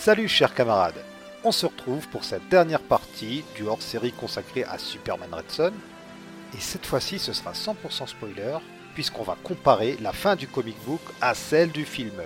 Salut 0.00 0.28
chers 0.28 0.54
camarades 0.54 1.04
On 1.44 1.52
se 1.52 1.66
retrouve 1.66 2.08
pour 2.08 2.24
cette 2.24 2.48
dernière 2.48 2.80
partie 2.80 3.44
du 3.54 3.64
hors-série 3.64 4.12
consacré 4.12 4.64
à 4.64 4.78
Superman 4.78 5.28
Red 5.30 5.50
Son. 5.50 5.72
Et 6.56 6.60
cette 6.60 6.86
fois-ci 6.86 7.18
ce 7.18 7.34
sera 7.34 7.52
100% 7.52 8.06
spoiler, 8.06 8.56
puisqu'on 8.94 9.24
va 9.24 9.36
comparer 9.44 9.98
la 10.00 10.14
fin 10.14 10.36
du 10.36 10.48
comic 10.48 10.76
book 10.86 11.02
à 11.20 11.34
celle 11.34 11.70
du 11.70 11.84
film. 11.84 12.22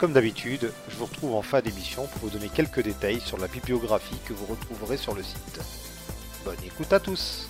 Comme 0.00 0.12
d'habitude, 0.12 0.72
je 0.88 0.96
vous 0.96 1.06
retrouve 1.06 1.36
en 1.36 1.42
fin 1.42 1.60
d'émission 1.60 2.08
pour 2.08 2.22
vous 2.22 2.36
donner 2.36 2.48
quelques 2.48 2.82
détails 2.82 3.20
sur 3.20 3.38
la 3.38 3.46
bibliographie 3.46 4.18
que 4.26 4.32
vous 4.32 4.46
retrouverez 4.46 4.96
sur 4.96 5.14
le 5.14 5.22
site. 5.22 5.60
Bonne 6.44 6.64
écoute 6.66 6.92
à 6.92 6.98
tous 6.98 7.48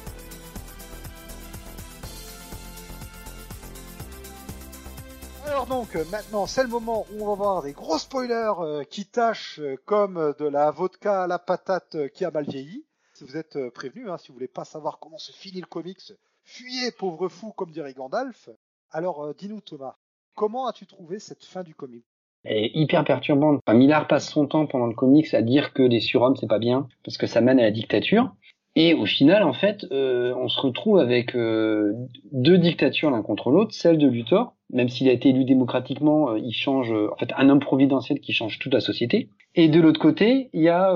donc, 5.69 5.97
euh, 5.97 6.05
maintenant, 6.11 6.47
c'est 6.47 6.63
le 6.63 6.69
moment 6.69 7.07
où 7.13 7.23
on 7.23 7.29
va 7.29 7.35
voir 7.35 7.63
des 7.63 7.73
gros 7.73 7.99
spoilers 7.99 8.53
euh, 8.61 8.85
qui 8.85 9.05
tâchent 9.05 9.61
euh, 9.61 9.77
comme 9.85 10.35
de 10.39 10.47
la 10.47 10.71
vodka 10.71 11.25
à 11.25 11.27
la 11.27 11.39
patate 11.39 12.09
qui 12.15 12.25
a 12.25 12.31
mal 12.31 12.45
vieilli. 12.45 12.85
Si 13.13 13.25
vous 13.25 13.37
êtes 13.37 13.59
prévenus, 13.71 14.09
hein, 14.09 14.17
si 14.17 14.29
vous 14.29 14.35
voulez 14.35 14.49
pas 14.49 14.65
savoir 14.65 14.99
comment 14.99 15.19
se 15.19 15.33
finit 15.33 15.61
le 15.61 15.67
comics, 15.67 16.13
fuyez 16.45 16.91
pauvre 16.93 17.29
fou 17.29 17.53
comme 17.53 17.71
dirait 17.71 17.93
Gandalf. 17.93 18.49
Alors 18.91 19.35
dis-nous 19.35 19.61
Thomas, 19.61 19.97
comment 20.37 20.69
as-tu 20.69 20.87
trouvé 20.87 21.19
cette 21.19 21.45
fin 21.45 21.63
du 21.63 21.75
comic 21.75 22.05
est 22.45 22.71
hyper 22.75 23.05
perturbante. 23.05 23.61
Enfin, 23.67 23.77
Millard 23.77 24.07
passe 24.07 24.31
son 24.31 24.47
temps 24.47 24.67
pendant 24.67 24.87
le 24.87 24.95
comics 24.95 25.35
à 25.35 25.43
dire 25.43 25.75
que 25.75 25.83
des 25.83 26.01
surhommes 26.01 26.37
c'est 26.37 26.47
pas 26.47 26.61
bien 26.61 26.87
parce 27.05 27.19
que 27.19 27.27
ça 27.27 27.41
mène 27.41 27.59
à 27.59 27.65
la 27.65 27.73
dictature. 27.73 28.33
Et 28.77 28.95
au 28.95 29.05
final, 29.05 29.43
en 29.43 29.53
fait, 29.53 29.85
on 29.91 30.49
se 30.49 30.61
retrouve 30.61 31.01
avec 31.01 31.35
deux 31.35 32.59
dictatures 32.59 33.11
l'un 33.11 33.23
contre 33.23 33.51
l'autre, 33.51 33.75
celle 33.75 33.99
de 33.99 34.07
Luthor, 34.07 34.55
même 34.71 34.89
s'il 34.89 35.09
a 35.09 35.13
été 35.13 35.31
élu 35.31 35.45
démocratiquement, 35.45 36.31
euh, 36.31 36.39
il 36.39 36.53
change, 36.53 36.93
en 36.93 37.17
fait, 37.17 37.33
un 37.37 37.49
homme 37.49 37.61
providentiel 37.61 38.21
qui 38.21 38.33
change 38.33 38.59
toute 38.59 38.75
la 38.75 38.81
société. 38.81 39.31
Et 39.55 39.69
de 39.69 39.81
l'autre 39.81 40.01
côté, 40.01 40.51
il 40.53 40.63
y 40.63 40.69
a, 40.69 40.93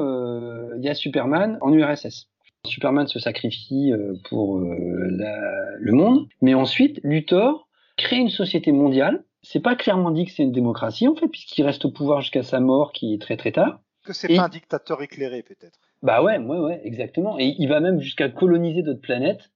il 0.77 0.85
y 0.85 0.89
a 0.89 0.95
Superman 0.95 1.59
en 1.61 1.73
URSS. 1.73 2.29
Superman 2.65 3.09
se 3.09 3.19
sacrifie 3.19 3.93
pour 4.29 4.61
le 4.61 5.93
monde, 5.93 6.29
mais 6.43 6.55
ensuite, 6.55 7.01
Luthor 7.03 7.69
crée 7.97 8.19
une 8.19 8.29
société 8.29 8.73
mondiale. 8.73 9.25
C'est 9.43 9.61
pas 9.61 9.75
clairement 9.75 10.11
dit 10.11 10.27
que 10.27 10.31
c'est 10.31 10.45
une 10.45 10.53
démocratie 10.53 11.09
en 11.09 11.15
fait, 11.15 11.29
puisqu'il 11.29 11.65
reste 11.65 11.85
au 11.85 11.91
pouvoir 11.91 12.21
jusqu'à 12.21 12.43
sa 12.43 12.61
mort, 12.61 12.93
qui 12.93 13.15
est 13.15 13.21
très 13.21 13.37
très 13.37 13.53
tard. 13.53 13.81
Que 14.05 14.13
c'est 14.13 14.29
pas 14.29 14.45
un 14.45 14.49
dictateur 14.49 15.03
éclairé 15.03 15.43
peut-être. 15.43 15.79
Bah 16.03 16.23
ouais, 16.23 16.39
ouais, 16.39 16.59
ouais, 16.59 16.81
exactement. 16.85 17.39
Et 17.39 17.55
il 17.59 17.69
va 17.69 17.81
même 17.81 18.01
jusqu'à 18.01 18.29
coloniser 18.29 18.83
d'autres 18.83 19.01
planètes. 19.01 19.51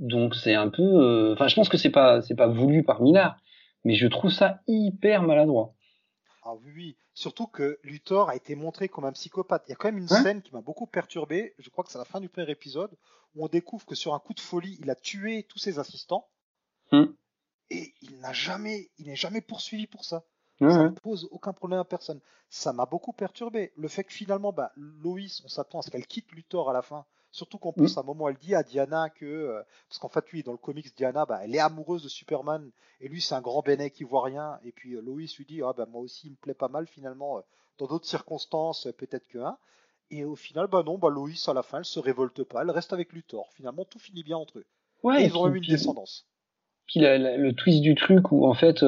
Donc 0.00 0.34
c'est 0.34 0.54
un 0.54 0.68
peu, 0.68 0.82
euh, 0.82 1.34
enfin, 1.34 1.46
je 1.46 1.54
pense 1.54 1.68
que 1.68 1.76
c'est 1.76 1.90
pas, 1.90 2.20
c'est 2.22 2.34
pas 2.34 2.48
voulu 2.48 2.82
par 2.82 3.00
Minard, 3.00 3.36
mais 3.84 3.94
je 3.94 4.08
trouve 4.08 4.30
ça 4.30 4.60
hyper 4.66 5.22
maladroit. 5.22 5.74
Ah 6.42 6.54
oui, 6.54 6.72
oui. 6.74 6.96
Surtout 7.14 7.46
que 7.46 7.78
Luthor 7.84 8.30
a 8.30 8.34
été 8.34 8.56
montré 8.56 8.88
comme 8.88 9.04
un 9.04 9.12
psychopathe. 9.12 9.64
Il 9.68 9.70
y 9.70 9.72
a 9.72 9.76
quand 9.76 9.88
même 9.88 9.98
une 9.98 10.08
scène 10.08 10.42
qui 10.42 10.52
m'a 10.52 10.62
beaucoup 10.62 10.86
perturbé. 10.86 11.54
Je 11.58 11.68
crois 11.68 11.84
que 11.84 11.92
c'est 11.92 11.98
la 11.98 12.04
fin 12.04 12.18
du 12.18 12.28
premier 12.28 12.50
épisode 12.50 12.90
où 13.34 13.44
on 13.44 13.48
découvre 13.48 13.84
que 13.84 13.94
sur 13.94 14.14
un 14.14 14.18
coup 14.18 14.32
de 14.32 14.40
folie, 14.40 14.78
il 14.80 14.90
a 14.90 14.94
tué 14.94 15.44
tous 15.48 15.58
ses 15.58 15.78
assistants. 15.78 16.28
Hum. 16.92 17.14
Et 17.68 17.94
il 18.00 18.18
n'a 18.20 18.32
jamais, 18.32 18.90
il 18.98 19.06
n'est 19.06 19.16
jamais 19.16 19.42
poursuivi 19.42 19.86
pour 19.86 20.04
ça 20.04 20.24
ça 20.68 20.84
ne 20.84 20.88
pose 20.90 21.28
aucun 21.30 21.52
problème 21.52 21.80
à 21.80 21.84
personne. 21.84 22.20
Ça 22.50 22.72
m'a 22.72 22.84
beaucoup 22.84 23.12
perturbé. 23.12 23.72
Le 23.76 23.88
fait 23.88 24.04
que 24.04 24.12
finalement, 24.12 24.52
bah, 24.52 24.72
Loïs, 24.76 25.42
on 25.44 25.48
s'attend 25.48 25.78
à 25.78 25.82
ce 25.82 25.90
qu'elle 25.90 26.06
quitte 26.06 26.30
Luthor 26.32 26.68
à 26.68 26.72
la 26.72 26.82
fin. 26.82 27.06
Surtout 27.32 27.58
qu'en 27.58 27.72
plus, 27.72 27.96
à 27.96 28.00
un 28.00 28.04
moment, 28.04 28.28
elle 28.28 28.36
dit 28.38 28.54
à 28.54 28.62
Diana 28.62 29.08
que. 29.08 29.24
Euh, 29.24 29.62
parce 29.88 29.98
qu'en 29.98 30.08
fait, 30.08 30.28
lui, 30.30 30.42
dans 30.42 30.52
le 30.52 30.58
comics, 30.58 30.94
Diana, 30.96 31.26
bah, 31.26 31.40
elle 31.42 31.54
est 31.54 31.60
amoureuse 31.60 32.02
de 32.02 32.08
Superman. 32.08 32.70
Et 33.00 33.08
lui, 33.08 33.20
c'est 33.20 33.34
un 33.34 33.40
grand 33.40 33.62
bénet 33.62 33.90
qui 33.90 34.02
voit 34.02 34.24
rien. 34.24 34.58
Et 34.64 34.72
puis, 34.72 34.94
euh, 34.94 35.00
Loïs 35.00 35.36
lui 35.36 35.44
dit 35.44 35.62
Ah, 35.62 35.72
bah, 35.76 35.86
moi 35.86 36.02
aussi, 36.02 36.26
il 36.26 36.30
me 36.30 36.36
plaît 36.36 36.54
pas 36.54 36.68
mal, 36.68 36.86
finalement. 36.86 37.38
Euh, 37.38 37.42
dans 37.78 37.86
d'autres 37.86 38.06
circonstances, 38.06 38.88
peut-être 38.98 39.28
que. 39.28 39.38
Hein. 39.38 39.56
Et 40.10 40.24
au 40.24 40.34
final, 40.34 40.66
bah 40.66 40.82
non, 40.84 40.98
bah, 40.98 41.08
Loïs, 41.08 41.48
à 41.48 41.54
la 41.54 41.62
fin, 41.62 41.78
elle 41.78 41.84
se 41.84 42.00
révolte 42.00 42.42
pas. 42.42 42.62
Elle 42.62 42.70
reste 42.70 42.92
avec 42.92 43.12
Luthor. 43.12 43.48
Finalement, 43.54 43.84
tout 43.84 44.00
finit 44.00 44.24
bien 44.24 44.36
entre 44.36 44.58
eux. 44.58 44.66
Ouais, 45.04 45.22
et 45.22 45.26
ils 45.26 45.36
ont 45.36 45.48
eu 45.48 45.56
une 45.56 45.64
descendance. 45.64 46.26
Puis 46.86 47.00
le 47.00 47.52
twist 47.52 47.80
du 47.80 47.94
truc 47.94 48.32
où, 48.32 48.44
en 48.44 48.54
fait 48.54 48.82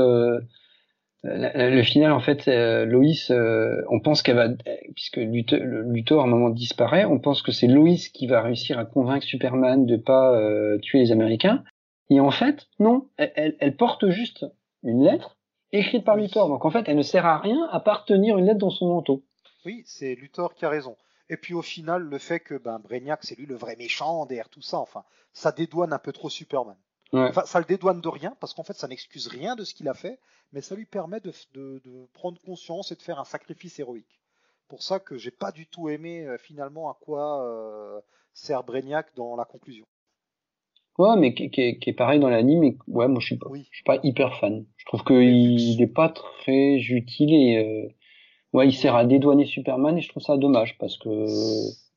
le 1.25 1.83
final 1.83 2.13
en 2.13 2.21
fait 2.21 2.49
euh, 2.49 2.85
Loïs 2.85 3.31
euh, 3.31 3.83
on 3.89 4.01
pense 4.01 4.23
qu'elle 4.23 4.37
va 4.37 4.49
puisque 4.95 5.19
Luthor, 5.19 6.21
à 6.21 6.25
un 6.25 6.27
moment 6.27 6.51
disparaît 6.51 7.05
on 7.05 7.21
pense 7.21 7.43
que 7.43 7.53
c'est 7.53 7.69
Loïs 7.69 8.09
qui 8.09 8.27
va 8.27 8.43
réussir 8.43 8.79
à 8.79 8.85
convaincre 8.85 9.25
Superman 9.25 9.87
de 9.87 9.97
pas 9.97 10.35
euh, 10.35 10.79
tuer 10.79 10.99
les 10.99 11.13
Américains. 11.13 11.63
Et 12.11 12.19
en 12.19 12.31
fait 12.31 12.67
non 12.81 13.09
elle, 13.17 13.57
elle, 13.61 13.77
porte 13.77 14.09
juste 14.09 14.47
une 14.83 15.05
lettre 15.05 15.39
écrite 15.71 16.05
par 16.05 16.17
Luthor. 16.17 16.49
Donc 16.49 16.65
en 16.65 16.71
fait 16.71 16.89
elle 16.89 16.97
ne 16.97 17.03
sert 17.03 17.25
à 17.25 17.39
rien 17.39 17.69
à 17.71 17.79
part 17.79 18.05
tenir 18.05 18.37
une 18.37 18.47
lettre 18.47 18.59
dans 18.59 18.71
son 18.71 18.89
manteau. 18.89 19.23
Oui 19.65 19.83
c'est 19.87 20.17
Luthor 20.17 20.55
qui 20.55 20.65
a 20.65 20.69
raison. 20.69 20.97
Et 21.31 21.37
puis 21.37 21.55
au 21.55 21.63
final 21.63 22.03
le 22.03 22.19
fait 22.19 22.41
que 22.41 22.57
ben 22.57 22.81
Brainiac 22.81 23.21
c'est 23.23 23.39
lui 23.39 23.47
le 23.47 23.55
vrai 23.55 23.77
méchant 23.77 24.27
derrière 24.27 24.49
tout 24.49 24.63
ça 24.63 24.79
enfin 24.79 25.05
ça 25.33 25.53
dédouane 25.53 25.93
un 25.93 25.99
peu 25.99 26.13
trop 26.13 26.29
Superman 26.29 26.77
Enfin, 27.13 27.45
ça 27.45 27.59
le 27.59 27.67
dédouane 27.67 28.01
de 28.01 28.09
rien, 28.09 28.35
parce 28.41 28.55
qu'en 28.55 28.63
fait, 28.63 28.73
ça 28.73 28.89
n'excuse 28.89 29.29
rien 29.29 29.55
de 29.55 29.65
ce 29.65 29.75
qu'il 29.75 29.89
a 29.89 29.95
fait, 29.95 30.19
mais 30.53 30.63
ça 30.63 30.75
lui 30.75 30.87
permet 30.87 31.21
de, 31.21 31.33
prendre 32.15 32.41
conscience 32.41 32.91
et 32.91 32.95
de 32.95 33.03
faire 33.03 33.19
un 33.19 33.25
sacrifice 33.25 33.79
héroïque. 33.79 34.21
Pour 34.69 34.83
ça 34.83 34.99
que 34.99 35.19
j'ai 35.19 35.31
pas 35.31 35.53
du 35.53 35.67
tout 35.67 35.91
aimé 35.91 36.25
euh, 36.25 36.39
finalement 36.39 36.89
à 36.89 36.97
quoi 36.99 37.45
euh, 37.45 38.01
sert 38.33 38.65
Brainiac 38.65 39.15
dans 39.15 39.37
la 39.37 39.45
conclusion. 39.45 39.85
Ouais, 40.99 41.17
mais 41.17 41.35
qui, 41.35 41.51
est 41.61 41.97
pareil 41.97 42.21
dans 42.21 42.31
l'anime, 42.31 42.65
et 42.65 42.79
ouais, 42.87 43.09
moi 43.09 43.21
je 43.21 43.27
suis 43.27 43.37
pas, 43.37 43.49
je 43.55 43.77
suis 43.77 43.85
pas 43.85 43.99
hyper 44.03 44.39
fan. 44.39 44.65
Je 44.77 44.87
trouve 44.87 45.05
qu'il 45.05 45.77
n'est 45.79 45.87
pas 45.87 46.09
très 46.09 46.77
utile 46.77 47.35
et 47.35 47.59
euh, 47.59 47.89
ouais, 48.55 48.69
il 48.69 48.75
sert 48.75 48.95
à 48.95 49.05
dédouaner 49.05 49.45
Superman 49.45 49.99
et 49.99 50.01
je 50.01 50.09
trouve 50.09 50.23
ça 50.23 50.39
dommage 50.39 50.79
parce 50.79 50.97
que 50.97 51.27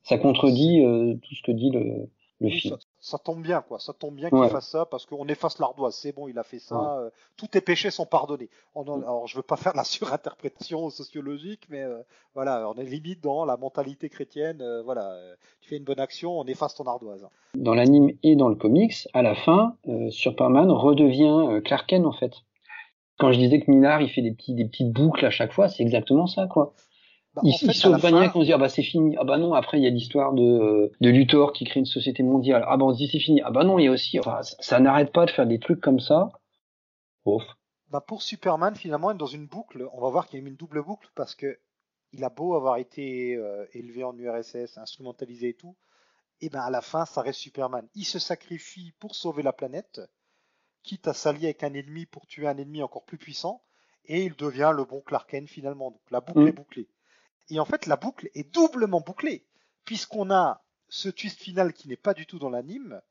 ça 0.04 0.18
contredit 0.18 0.82
tout 1.22 1.36
ce 1.36 1.42
que 1.42 1.52
dit 1.52 1.72
le, 1.72 2.10
le 2.40 2.50
film 2.50 2.78
ça 3.06 3.20
tombe 3.20 3.44
bien, 3.44 3.62
quoi. 3.62 3.78
Ça 3.78 3.94
tombe 3.94 4.16
bien 4.16 4.32
qu'il 4.32 4.50
fasse 4.50 4.70
ça 4.70 4.88
parce 4.88 5.06
qu'on 5.06 5.28
efface 5.28 5.60
l'ardoise. 5.60 5.94
C'est 5.94 6.12
bon, 6.12 6.28
il 6.28 6.40
a 6.40 6.44
fait 6.44 6.58
ça. 6.58 6.98
Euh, 6.98 7.12
tous 7.38 7.46
tes 7.46 7.62
péchés 7.62 7.92
sont 7.92 8.08
pardonnés. 8.08 8.50
On 8.74 8.82
alors, 8.82 9.28
je 9.28 9.36
veux 9.36 9.44
pas 9.44 9.58
faire 9.58 9.76
la 9.76 9.84
surinterprétation 9.84 10.90
sociologique, 10.90 11.68
mais 11.70 11.84
euh, 11.84 12.02
voilà, 12.34 12.68
on 12.68 12.74
est 12.82 12.84
limite 12.84 13.22
dans 13.22 13.46
la 13.46 13.58
mentalité 13.58 14.10
chrétienne. 14.10 14.60
Euh, 14.60 14.82
voilà, 14.82 15.16
tu 15.62 15.70
fais 15.70 15.78
une 15.78 15.84
bonne 15.84 16.00
action, 16.00 16.40
on 16.40 16.46
efface 16.46 16.74
ton 16.74 16.86
ardoise. 16.86 17.28
Dans 17.54 17.76
l'anime 17.76 18.10
et 18.24 18.36
dans 18.36 18.50
le 18.50 18.56
comics, 18.56 19.08
à 19.14 19.22
la 19.22 19.36
fin, 19.36 19.78
Superman 20.10 20.72
redevient 20.72 21.62
Clark 21.64 21.88
Kent 21.88 22.08
en 22.08 22.12
fait. 22.12 22.34
Quand 23.20 23.32
je 23.32 23.38
disais 23.38 23.60
que 23.60 23.70
Minard 23.70 24.02
il 24.02 24.10
fait 24.10 24.24
des 24.24 24.32
petits 24.32 24.56
des 24.56 24.66
petites 24.66 24.92
boucles 24.92 25.28
à 25.28 25.30
chaque 25.30 25.54
fois, 25.54 25.70
c'est 25.70 25.84
exactement 25.84 26.26
ça, 26.26 26.48
quoi. 26.48 26.74
Bah, 27.36 27.42
il, 27.44 27.54
fait, 27.58 27.74
sauve 27.74 27.98
Brainiac, 27.98 28.34
on 28.36 28.42
se 28.42 28.46
dit 28.46 28.54
ah 28.54 28.58
bah 28.58 28.70
c'est 28.70 28.82
fini. 28.82 29.18
Ah 29.20 29.26
bah 29.26 29.38
non, 29.38 29.54
après 29.54 29.78
il 29.78 29.84
y 29.84 29.88
a 29.88 29.90
l'histoire 29.90 30.34
de 30.34 30.92
de 31.02 31.10
Luthor 31.10 31.52
qui 31.52 31.66
crée 31.66 31.82
une 31.82 31.86
société 31.86 32.24
mondiale. 32.24 32.64
Ah 32.66 32.78
bah 32.78 32.86
on 32.86 32.94
se 32.94 32.98
dit 32.98 33.10
c'est 33.10 33.20
fini. 33.20 33.42
Ah 33.44 33.52
bah 33.52 33.66
non, 33.66 33.78
il 33.78 33.86
y 33.86 33.88
a 33.88 33.92
aussi 33.92 34.20
enfin 34.20 34.40
ça, 34.42 34.80
n'arrête 34.80 35.12
pas 35.12 35.26
de 35.26 35.32
faire 35.32 35.46
des 35.46 35.60
trucs 35.60 35.82
comme 35.82 36.00
ça. 36.00 36.32
Ouf. 37.26 37.44
Bah 37.92 38.00
pour 38.00 38.22
Superman 38.22 38.76
finalement 38.76 39.14
dans 39.14 39.26
une 39.26 39.48
boucle, 39.48 39.86
on 39.92 40.00
va 40.00 40.10
voir 40.10 40.28
qu'il 40.28 40.40
y 40.40 40.44
a 40.44 40.48
une 40.48 40.56
double 40.56 40.82
boucle 40.82 41.10
parce 41.14 41.36
que 41.36 41.60
il 42.14 42.24
a 42.24 42.30
beau 42.30 42.56
avoir 42.56 42.78
été 42.78 43.36
euh, 43.36 43.66
élevé 43.74 44.06
en 44.06 44.18
URSS, 44.18 44.78
instrumentalisé 44.78 45.50
et 45.50 45.54
tout, 45.56 45.76
et 46.40 46.48
ben 46.50 46.62
à 46.62 46.70
la 46.70 46.82
fin 46.82 47.06
ça 47.06 47.22
reste 47.22 47.40
Superman. 47.40 47.86
Il 47.96 48.06
se 48.06 48.20
sacrifie 48.20 48.94
pour 49.00 49.14
sauver 49.14 49.44
la 49.44 49.52
planète, 49.52 50.00
quitte 50.84 51.10
à 51.10 51.14
s'allier 51.14 51.48
avec 51.48 51.64
un 51.64 51.74
ennemi 51.74 52.06
pour 52.06 52.28
tuer 52.28 52.48
un 52.48 52.58
ennemi 52.58 52.82
encore 52.82 53.04
plus 53.04 53.18
puissant, 53.18 53.62
et 54.06 54.24
il 54.24 54.36
devient 54.36 54.72
le 54.74 54.86
bon 54.86 55.02
Clark 55.02 55.30
Kent 55.30 55.50
finalement. 55.50 55.92
Donc 55.92 56.02
la 56.12 56.22
boucle 56.22 56.40
mm. 56.40 56.48
est 56.48 56.54
bouclée. 56.54 56.88
Et 57.50 57.60
en 57.60 57.66
fait, 57.66 57.86
la 57.86 57.96
boucle 57.96 58.30
est 58.34 58.54
doublement 58.54 59.02
bouclée, 59.02 59.46
puisqu'on 59.86 60.32
a 60.32 60.64
ce 60.90 61.10
twist 61.10 61.40
final 61.40 61.74
qui 61.74 61.88
n'est 61.88 61.96
pas 61.96 62.14
du 62.14 62.26
tout 62.26 62.40
dans 62.40 62.50
l'anime. 62.50 63.02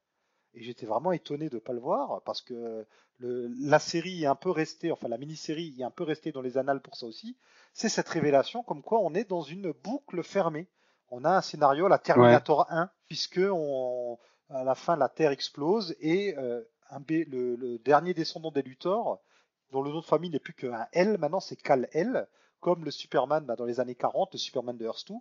Et 0.55 0.63
j'étais 0.63 0.87
vraiment 0.87 1.13
étonné 1.13 1.49
de 1.49 1.57
ne 1.57 1.61
pas 1.61 1.73
le 1.73 1.81
voir, 1.81 2.23
parce 2.23 2.41
que 2.41 2.87
la 3.21 3.79
série 3.79 4.25
est 4.25 4.27
un 4.27 4.35
peu 4.35 4.51
restée, 4.51 4.93
enfin 4.93 5.09
la 5.09 5.19
mini-série 5.19 5.75
est 5.79 5.85
un 5.85 5.91
peu 5.91 6.05
restée 6.05 6.33
dans 6.33 6.43
les 6.43 6.59
annales 6.59 6.81
pour 6.81 6.97
ça 6.97 7.07
aussi. 7.07 7.37
C'est 7.73 7.89
cette 7.89 8.09
révélation 8.09 8.63
comme 8.63 8.83
quoi 8.83 9.01
on 9.01 9.15
est 9.15 9.29
dans 9.29 9.43
une 9.43 9.73
boucle 9.73 10.23
fermée. 10.23 10.69
On 11.11 11.25
a 11.25 11.31
un 11.31 11.41
scénario, 11.43 11.89
la 11.89 11.99
Terminator 11.99 12.67
1, 12.71 12.91
puisque 13.09 13.41
à 14.51 14.65
la 14.65 14.75
fin 14.75 14.97
la 14.97 15.09
Terre 15.09 15.31
explose 15.31 15.95
et 16.01 16.37
euh, 16.39 16.63
le, 17.09 17.79
dernier 17.79 18.15
descendant 18.15 18.51
des 18.51 18.63
Luthor, 18.63 19.21
dont 19.71 19.83
le 19.83 19.91
nom 19.91 20.01
de 20.01 20.05
famille 20.05 20.31
n'est 20.31 20.39
plus 20.39 20.55
qu'un 20.55 20.87
L, 20.93 21.19
maintenant 21.19 21.41
c'est 21.41 21.57
Kal-El, 21.57 22.29
comme 22.65 22.83
le 22.83 22.91
Superman 22.91 23.45
bah, 23.45 23.57
dans 23.57 23.67
les 23.67 23.79
années 23.79 23.95
40, 23.95 24.33
le 24.33 24.39
Superman 24.39 24.75
de 24.79 24.87
Earth 24.87 25.05
2, 25.07 25.15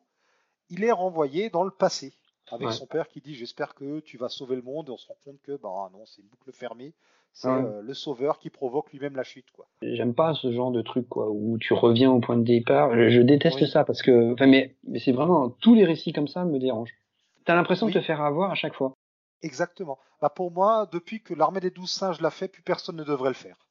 il 0.69 0.85
est 0.85 0.93
renvoyé 0.93 1.49
dans 1.49 1.65
le 1.65 1.71
passé 1.71 2.13
avec 2.49 2.71
son 2.71 2.85
père 2.85 3.09
qui 3.09 3.19
dit 3.19 3.35
j'espère 3.35 3.75
que 3.75 3.99
tu 3.99 4.17
vas 4.17 4.29
sauver 4.29 4.55
le 4.55 4.61
monde. 4.61 4.87
Et 4.87 4.91
on 4.91 4.97
se 4.97 5.07
rend 5.07 5.17
compte 5.25 5.41
que 5.41 5.57
bah 5.57 5.89
non 5.91 6.05
c'est 6.05 6.21
une 6.21 6.29
boucle 6.29 6.53
fermée. 6.53 6.93
C'est 7.33 7.49
euh, 7.49 7.81
le 7.81 7.93
sauveur 7.93 8.39
qui 8.39 8.49
provoque 8.49 8.93
lui-même 8.93 9.17
la 9.17 9.23
chute 9.23 9.51
quoi. 9.51 9.67
J'aime 9.81 10.13
pas 10.13 10.33
ce 10.35 10.53
genre 10.53 10.71
de 10.71 10.81
truc 10.81 11.09
quoi 11.09 11.29
où 11.31 11.57
tu 11.57 11.73
reviens 11.73 12.11
au 12.11 12.21
point 12.21 12.37
de 12.37 12.43
départ. 12.43 12.91
Je, 12.93 13.19
déteste 13.21 13.65
ça 13.65 13.83
parce 13.83 14.01
que 14.01 14.31
enfin 14.33 14.47
mais, 14.47 14.77
mais 14.87 14.99
c'est 14.99 15.11
vraiment 15.11 15.49
tous 15.49 15.75
les 15.75 15.83
récits 15.83 16.13
comme 16.13 16.29
ça 16.29 16.45
me 16.45 16.59
dérangent. 16.59 16.95
T'as 17.43 17.55
l'impression 17.55 17.87
de 17.87 17.91
te 17.91 18.01
faire 18.01 18.21
avoir 18.21 18.51
à 18.51 18.55
chaque 18.55 18.73
fois. 18.73 18.93
Exactement. 19.41 19.99
Bah 20.21 20.29
pour 20.29 20.51
moi 20.51 20.87
depuis 20.93 21.21
que 21.21 21.33
l'armée 21.33 21.59
des 21.59 21.71
douze 21.71 21.91
singes 21.91 22.21
l'a 22.21 22.31
fait 22.31 22.47
plus 22.47 22.63
personne 22.63 22.95
ne 22.95 23.03
devrait 23.03 23.31
le 23.31 23.35
faire. 23.35 23.67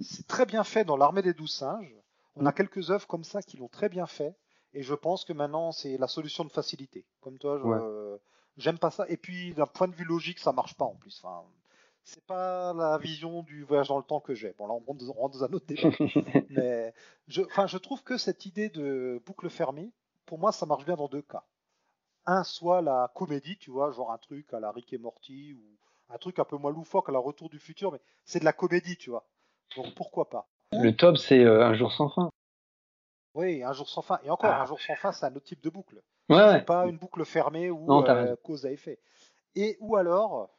C'est 0.00 0.26
très 0.26 0.46
bien 0.46 0.64
fait 0.64 0.84
dans 0.86 0.96
l'armée 0.96 1.20
des 1.20 1.34
douze 1.34 1.52
singes 1.52 1.94
on 2.36 2.46
a 2.46 2.52
quelques 2.52 2.90
œuvres 2.90 3.06
comme 3.06 3.24
ça 3.24 3.42
qui 3.42 3.56
l'ont 3.56 3.68
très 3.68 3.88
bien 3.88 4.06
fait. 4.06 4.36
Et 4.74 4.82
je 4.82 4.94
pense 4.94 5.24
que 5.24 5.32
maintenant, 5.32 5.70
c'est 5.72 5.98
la 5.98 6.08
solution 6.08 6.44
de 6.44 6.50
facilité. 6.50 7.04
Comme 7.20 7.38
toi, 7.38 7.58
je, 7.58 8.18
j'aime 8.56 8.78
pas 8.78 8.90
ça. 8.90 9.04
Et 9.08 9.16
puis, 9.16 9.52
d'un 9.54 9.66
point 9.66 9.88
de 9.88 9.94
vue 9.94 10.04
logique, 10.04 10.38
ça 10.38 10.52
marche 10.52 10.74
pas 10.76 10.86
en 10.86 10.94
plus. 10.94 11.20
Enfin, 11.22 11.44
c'est 12.04 12.24
pas 12.24 12.72
la 12.72 12.98
vision 12.98 13.42
du 13.42 13.64
voyage 13.64 13.88
dans 13.88 13.98
le 13.98 14.04
temps 14.04 14.20
que 14.20 14.34
j'ai. 14.34 14.54
Bon, 14.54 14.66
là, 14.66 14.74
on 14.74 15.12
rentre 15.12 15.38
dans 15.38 15.44
un 15.44 15.52
autre 15.52 15.66
débat. 15.66 15.90
Mais 16.50 16.94
je, 17.28 17.42
enfin, 17.42 17.66
je 17.66 17.78
trouve 17.78 18.02
que 18.02 18.16
cette 18.16 18.46
idée 18.46 18.70
de 18.70 19.22
boucle 19.26 19.50
fermée, 19.50 19.92
pour 20.26 20.38
moi, 20.38 20.52
ça 20.52 20.66
marche 20.66 20.84
bien 20.86 20.96
dans 20.96 21.08
deux 21.08 21.22
cas. 21.22 21.44
Un, 22.24 22.44
soit 22.44 22.82
la 22.82 23.10
comédie, 23.14 23.58
tu 23.58 23.70
vois, 23.70 23.90
genre 23.90 24.12
un 24.12 24.18
truc 24.18 24.54
à 24.54 24.60
la 24.60 24.70
Rick 24.72 24.92
et 24.92 24.98
Morty 24.98 25.54
ou 25.54 25.62
un 26.08 26.18
truc 26.18 26.38
un 26.38 26.44
peu 26.44 26.56
moins 26.56 26.70
loufoque 26.70 27.08
à 27.08 27.12
la 27.12 27.18
Retour 27.18 27.50
du 27.50 27.58
futur, 27.58 27.92
mais 27.92 28.00
c'est 28.24 28.40
de 28.40 28.44
la 28.44 28.52
comédie, 28.52 28.96
tu 28.96 29.10
vois. 29.10 29.26
Donc 29.76 29.94
pourquoi 29.94 30.28
pas? 30.30 30.48
Le 30.72 30.90
top, 30.96 31.16
c'est 31.18 31.40
euh, 31.40 31.66
Un 31.66 31.74
jour 31.74 31.92
sans 31.92 32.08
fin. 32.08 32.30
Oui, 33.34 33.62
Un 33.62 33.72
jour 33.72 33.88
sans 33.88 34.02
fin. 34.02 34.18
Et 34.24 34.30
encore, 34.30 34.50
ah. 34.52 34.62
Un 34.62 34.66
jour 34.66 34.80
sans 34.80 34.96
fin, 34.96 35.12
c'est 35.12 35.26
un 35.26 35.34
autre 35.34 35.46
type 35.46 35.62
de 35.62 35.70
boucle. 35.70 36.02
Ouais, 36.28 36.52
c'est 36.52 36.64
pas 36.64 36.86
une 36.86 36.96
boucle 36.96 37.24
fermée 37.24 37.70
ou 37.70 37.90
euh, 37.92 38.36
cause 38.36 38.64
à 38.64 38.70
effet. 38.70 38.98
Et 39.54 39.76
ou 39.80 39.96
alors, 39.96 40.50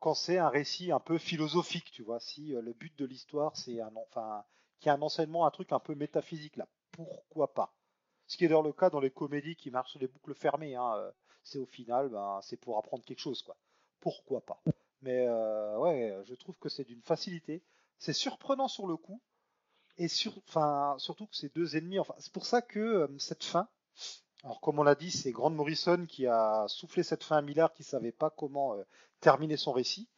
quand 0.00 0.14
c'est 0.14 0.36
un 0.38 0.48
récit 0.48 0.92
un 0.92 1.00
peu 1.00 1.16
philosophique, 1.16 1.90
tu 1.90 2.02
vois, 2.02 2.20
si 2.20 2.54
euh, 2.54 2.60
le 2.60 2.72
but 2.72 2.96
de 2.98 3.06
l'histoire 3.06 3.56
c'est 3.56 3.80
un, 3.80 3.90
enfin, 3.96 4.44
qui 4.80 4.90
a 4.90 4.94
un 4.94 5.02
enseignement, 5.02 5.46
un 5.46 5.50
truc 5.50 5.72
un 5.72 5.78
peu 5.78 5.94
métaphysique 5.94 6.56
là, 6.56 6.66
pourquoi 6.90 7.54
pas? 7.54 7.72
Ce 8.26 8.36
qui 8.36 8.44
est 8.44 8.48
d'ailleurs 8.48 8.62
le 8.62 8.72
cas 8.72 8.90
dans 8.90 9.00
les 9.00 9.10
comédies 9.10 9.56
qui 9.56 9.70
marchent 9.70 9.92
sur 9.92 10.00
les 10.00 10.08
boucles 10.08 10.34
fermées, 10.34 10.74
hein, 10.74 10.94
euh, 10.96 11.10
c'est 11.44 11.58
au 11.58 11.66
final, 11.66 12.08
ben, 12.08 12.40
c'est 12.42 12.56
pour 12.56 12.76
apprendre 12.76 13.04
quelque 13.04 13.20
chose, 13.20 13.42
quoi. 13.42 13.56
Pourquoi 14.00 14.44
pas? 14.44 14.60
Mais 15.02 15.28
ouais, 15.28 16.20
je 16.24 16.34
trouve 16.34 16.58
que 16.58 16.68
c'est 16.68 16.84
d'une 16.84 17.02
facilité, 17.02 17.62
c'est 17.98 18.12
surprenant 18.12 18.66
sur 18.66 18.86
le 18.86 18.96
coup, 18.96 19.20
et 19.98 20.08
sur, 20.08 20.36
enfin, 20.48 20.94
surtout 20.98 21.26
que 21.26 21.36
c'est 21.36 21.54
deux 21.54 21.76
ennemis. 21.76 21.98
Enfin, 21.98 22.14
c'est 22.18 22.32
pour 22.32 22.46
ça 22.46 22.62
que 22.62 23.08
cette 23.18 23.44
fin, 23.44 23.68
alors, 24.46 24.60
comme 24.60 24.78
on 24.78 24.84
l'a 24.84 24.94
dit, 24.94 25.10
c'est 25.10 25.32
Grant 25.32 25.50
Morrison 25.50 26.06
qui 26.06 26.26
a 26.26 26.66
soufflé 26.68 27.02
cette 27.02 27.24
fin 27.24 27.38
à 27.38 27.42
Miller 27.42 27.72
qui 27.72 27.82
savait 27.82 28.12
pas 28.12 28.30
comment 28.30 28.74
euh, 28.74 28.84
terminer 29.20 29.56
son 29.56 29.72
récit. 29.72 30.08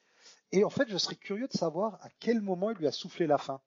Et 0.53 0.65
en 0.65 0.71
fait, 0.71 0.89
je 0.89 0.99
serais 0.99 1.17
curieux 1.17 1.49
de 1.49 1.57
savoir 1.57 1.95
à 2.03 2.09
quel 2.21 2.43
moment 2.43 2.71
il 2.71 2.77
lui 2.77 2.87
a 2.87 2.93
soufflé 2.93 3.27
la 3.27 3.39
fin. 3.39 3.63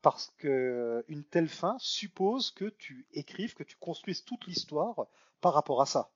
Parce 0.00 0.32
que 0.38 0.48
euh, 0.48 1.02
une 1.06 1.22
telle 1.22 1.48
fin 1.48 1.76
suppose 1.78 2.50
que 2.50 2.64
tu 2.64 3.06
écrives, 3.12 3.54
que 3.54 3.62
tu 3.62 3.76
construises 3.76 4.24
toute 4.24 4.46
l'histoire 4.46 5.06
par 5.40 5.54
rapport 5.54 5.80
à 5.80 5.86
ça. 5.86 6.10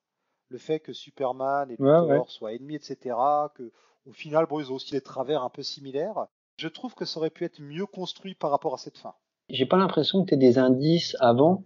Le 0.49 0.59
fait 0.59 0.81
que 0.81 0.93
Superman 0.93 1.71
et 1.71 1.77
Luthor 1.79 2.31
soient 2.31 2.55
ennemis, 2.55 2.77
etc., 2.77 3.15
que 3.55 3.71
au 4.07 4.13
final, 4.13 4.47
bon, 4.47 4.59
ils 4.59 4.73
ont 4.73 4.77
aussi 4.77 4.93
des 4.93 5.01
travers 5.01 5.43
un 5.43 5.51
peu 5.51 5.63
similaires. 5.63 6.27
Je 6.57 6.67
trouve 6.67 6.95
que 6.95 7.05
ça 7.05 7.19
aurait 7.19 7.31
pu 7.31 7.45
être 7.45 7.61
mieux 7.61 7.87
construit 7.87 8.35
par 8.35 8.51
rapport 8.51 8.75
à 8.75 8.79
cette 8.79 8.99
fin. 8.99 9.15
J'ai 9.49 9.67
pas 9.67 9.77
l'impression 9.77 10.25
que 10.25 10.29
tu 10.29 10.35
aies 10.35 10.39
des 10.39 10.59
indices 10.59 11.17
avant 11.21 11.65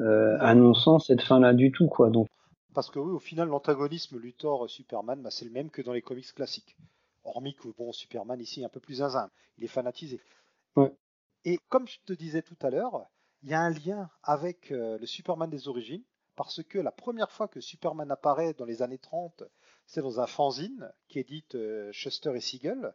euh, 0.00 0.36
annonçant 0.40 0.98
cette 0.98 1.22
fin-là 1.22 1.52
du 1.54 1.70
tout, 1.70 1.88
quoi. 1.88 2.10
Donc. 2.10 2.28
Parce 2.74 2.90
que 2.90 2.98
oui, 2.98 3.12
au 3.12 3.18
final, 3.18 3.48
l'antagonisme 3.48 4.18
Luthor-Superman, 4.18 5.22
bah, 5.22 5.30
c'est 5.30 5.44
le 5.44 5.50
même 5.50 5.70
que 5.70 5.82
dans 5.82 5.92
les 5.92 6.02
comics 6.02 6.32
classiques. 6.34 6.76
Hormis 7.24 7.54
que, 7.54 7.68
bon, 7.76 7.92
Superman 7.92 8.40
ici 8.40 8.62
est 8.62 8.64
un 8.64 8.68
peu 8.68 8.80
plus 8.80 8.96
zinzin. 8.96 9.30
Il 9.58 9.64
est 9.64 9.68
fanatisé. 9.68 10.20
Et 11.44 11.58
comme 11.68 11.88
je 11.88 11.98
te 12.06 12.12
disais 12.12 12.42
tout 12.42 12.56
à 12.62 12.70
l'heure, 12.70 13.06
il 13.42 13.50
y 13.50 13.54
a 13.54 13.60
un 13.60 13.70
lien 13.70 14.10
avec 14.22 14.70
euh, 14.70 14.96
le 14.98 15.06
Superman 15.06 15.50
des 15.50 15.68
origines, 15.68 16.04
parce 16.36 16.62
que 16.62 16.78
la 16.78 16.92
première 16.92 17.30
fois 17.30 17.48
que 17.48 17.60
Superman 17.60 18.10
apparaît 18.10 18.54
dans 18.54 18.64
les 18.64 18.80
années 18.82 18.98
30, 18.98 19.42
c'est 19.86 20.00
dans 20.00 20.20
un 20.20 20.26
fanzine 20.26 20.90
qui 21.08 21.18
édite 21.18 21.56
euh, 21.56 21.90
Shuster 21.92 22.32
et 22.34 22.40
Siegel. 22.40 22.94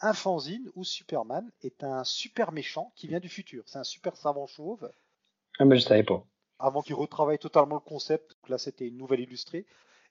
Un 0.00 0.12
fanzine 0.12 0.70
où 0.74 0.84
Superman 0.84 1.50
est 1.62 1.82
un 1.82 2.04
super 2.04 2.52
méchant 2.52 2.92
qui 2.94 3.08
vient 3.08 3.20
du 3.20 3.28
futur. 3.28 3.64
C'est 3.66 3.78
un 3.78 3.84
super 3.84 4.16
savant 4.16 4.46
chauve 4.46 4.90
ah, 5.58 5.64
mais 5.64 5.76
je 5.76 5.84
savais 5.84 6.04
pas. 6.04 6.24
Avant 6.58 6.82
qu'il 6.82 6.94
retravaille 6.94 7.38
totalement 7.38 7.76
le 7.76 7.80
concept, 7.80 8.36
là 8.48 8.58
c'était 8.58 8.86
une 8.86 8.96
nouvelle 8.96 9.20
illustrée. 9.20 9.66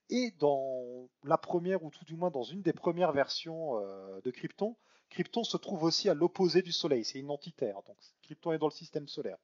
Et 0.09 0.31
dans 0.39 1.07
la 1.23 1.37
première, 1.37 1.83
ou 1.83 1.89
tout 1.89 2.05
du 2.05 2.15
moins 2.15 2.29
dans 2.29 2.43
une 2.43 2.61
des 2.61 2.73
premières 2.73 3.11
versions 3.11 3.77
euh, 3.77 4.21
de 4.23 4.31
Krypton, 4.31 4.75
Krypton 5.09 5.43
se 5.43 5.57
trouve 5.57 5.83
aussi 5.83 6.09
à 6.09 6.13
l'opposé 6.13 6.61
du 6.61 6.71
Soleil, 6.71 7.03
c'est 7.03 7.19
une 7.19 7.31
antiterre. 7.31 7.81
Donc 7.87 7.97
Krypton 8.23 8.53
est 8.53 8.57
dans 8.57 8.67
le 8.67 8.73
système 8.73 9.07
solaire. 9.07 9.37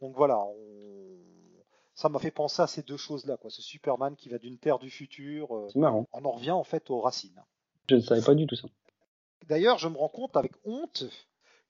Donc 0.00 0.14
voilà, 0.14 0.42
ça 1.94 2.10
m'a 2.10 2.18
fait 2.18 2.30
penser 2.30 2.60
à 2.60 2.66
ces 2.66 2.82
deux 2.82 2.98
choses-là, 2.98 3.38
quoi. 3.38 3.50
Ce 3.50 3.62
Superman 3.62 4.14
qui 4.16 4.28
va 4.28 4.38
d'une 4.38 4.58
terre 4.58 4.78
du 4.78 4.90
futur. 4.90 5.54
Euh, 5.56 5.68
c'est 5.72 5.78
marrant. 5.78 6.06
On 6.12 6.24
en 6.24 6.32
revient 6.32 6.50
en 6.50 6.64
fait 6.64 6.90
aux 6.90 7.00
racines. 7.00 7.42
Je 7.88 7.96
ne 7.96 8.00
savais 8.00 8.22
pas 8.22 8.34
du 8.34 8.46
tout 8.46 8.56
ça. 8.56 8.68
D'ailleurs, 9.48 9.78
je 9.78 9.88
me 9.88 9.96
rends 9.96 10.08
compte 10.08 10.36
avec 10.36 10.52
honte 10.64 11.04